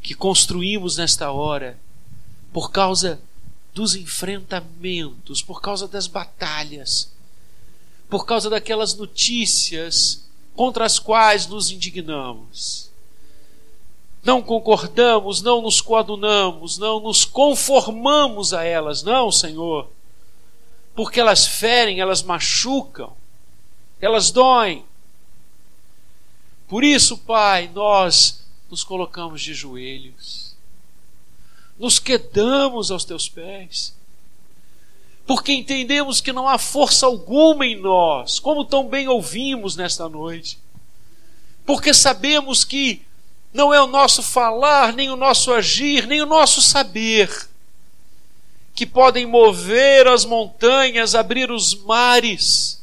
[0.00, 1.78] que construímos nesta hora,
[2.52, 3.20] por causa
[3.74, 7.10] dos enfrentamentos, por causa das batalhas,
[8.08, 12.91] por causa daquelas notícias contra as quais nos indignamos
[14.22, 19.88] não concordamos, não nos coadunamos, não nos conformamos a elas, não, Senhor,
[20.94, 23.12] porque elas ferem, elas machucam,
[24.00, 24.84] elas doem.
[26.68, 30.54] Por isso, Pai, nós nos colocamos de joelhos,
[31.78, 33.94] nos quedamos aos teus pés,
[35.26, 40.58] porque entendemos que não há força alguma em nós, como tão bem ouvimos nesta noite,
[41.66, 43.02] porque sabemos que
[43.52, 47.30] não é o nosso falar, nem o nosso agir, nem o nosso saber
[48.74, 52.82] que podem mover as montanhas, abrir os mares,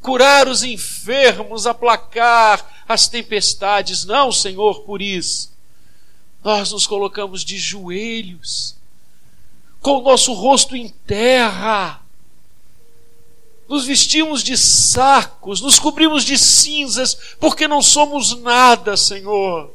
[0.00, 4.04] curar os enfermos, aplacar as tempestades.
[4.04, 5.52] Não, Senhor, por isso.
[6.42, 8.76] Nós nos colocamos de joelhos,
[9.80, 12.02] com o nosso rosto em terra,
[13.68, 19.73] nos vestimos de sacos, nos cobrimos de cinzas, porque não somos nada, Senhor.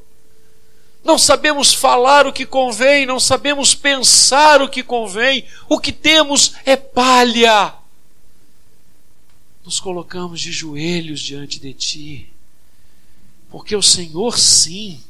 [1.04, 6.54] Não sabemos falar o que convém, não sabemos pensar o que convém, o que temos
[6.66, 7.74] é palha.
[9.64, 12.34] Nos colocamos de joelhos diante de Ti,
[13.50, 15.02] porque o Senhor, sim,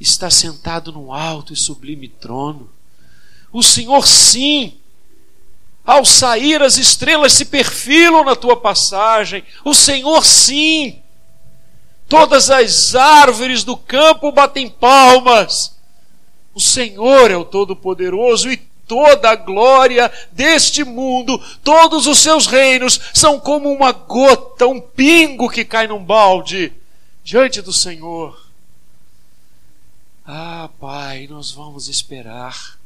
[0.00, 2.68] está sentado no alto e sublime trono.
[3.52, 4.78] O Senhor, sim,
[5.84, 9.44] ao sair as estrelas se perfilam na tua passagem.
[9.64, 11.01] O Senhor, sim,
[12.12, 15.74] Todas as árvores do campo batem palmas.
[16.52, 23.00] O Senhor é o Todo-Poderoso e toda a glória deste mundo, todos os seus reinos
[23.14, 26.70] são como uma gota, um pingo que cai num balde
[27.24, 28.46] diante do Senhor.
[30.26, 32.78] Ah, Pai, nós vamos esperar.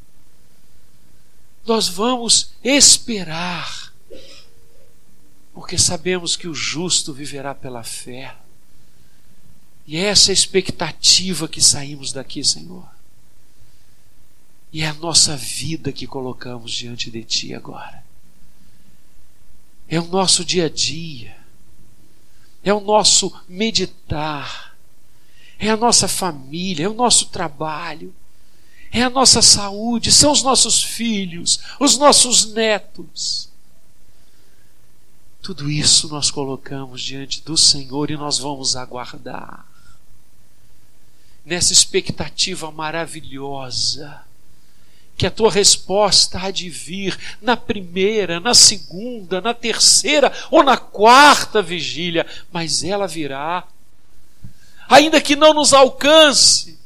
[1.67, 3.93] Nós vamos esperar.
[5.53, 8.33] Porque sabemos que o justo viverá pela fé.
[9.87, 12.89] E é essa expectativa que saímos daqui, Senhor.
[14.73, 18.05] E é a nossa vida que colocamos diante de Ti agora.
[19.89, 21.37] É o nosso dia a dia.
[22.65, 24.77] É o nosso meditar.
[25.57, 28.13] É a nossa família, é o nosso trabalho.
[28.91, 33.49] É a nossa saúde, são os nossos filhos, os nossos netos.
[35.43, 39.76] Tudo isso nós colocamos diante do Senhor e nós vamos aguardar
[41.47, 44.27] nessa expectativa maravilhosa
[45.17, 50.77] que a tua resposta há de vir na primeira, na segunda, na terceira ou na
[50.77, 53.65] quarta vigília, mas ela virá.
[54.89, 56.79] Ainda que não nos alcance,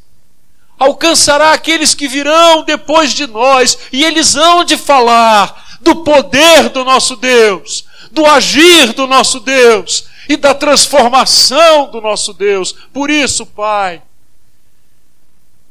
[0.79, 6.85] alcançará aqueles que virão depois de nós, e eles hão de falar do poder do
[6.85, 12.73] nosso Deus, do agir do nosso Deus e da transformação do nosso Deus.
[12.93, 14.01] Por isso, Pai,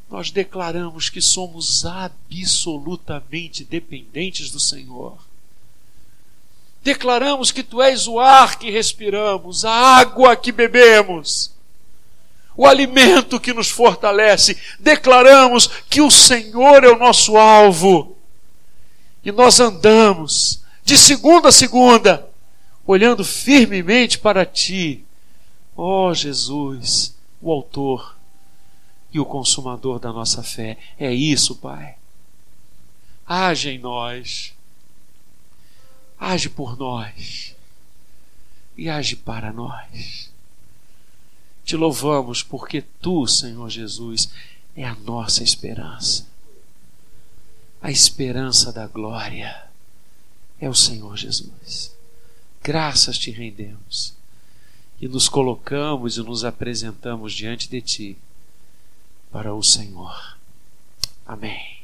[0.09, 5.17] nós declaramos que somos absolutamente dependentes do Senhor.
[6.81, 11.51] Declaramos que Tu és o ar que respiramos, a água que bebemos,
[12.57, 14.57] o alimento que nos fortalece.
[14.79, 18.17] Declaramos que o Senhor é o nosso alvo.
[19.23, 22.27] E nós andamos de segunda a segunda,
[22.87, 25.05] olhando firmemente para Ti,
[25.77, 28.18] ó oh, Jesus, o Autor
[29.11, 30.77] e o consumador da nossa fé.
[30.97, 31.95] É isso, Pai.
[33.25, 34.53] Age em nós.
[36.19, 37.55] Age por nós.
[38.77, 40.31] E age para nós.
[41.63, 44.31] Te louvamos porque tu, Senhor Jesus,
[44.75, 46.27] é a nossa esperança.
[47.81, 49.69] A esperança da glória
[50.59, 51.95] é o Senhor Jesus.
[52.61, 54.13] Graças te rendemos
[54.99, 58.17] e nos colocamos e nos apresentamos diante de ti
[59.31, 60.37] para o Senhor.
[61.25, 61.78] Amém.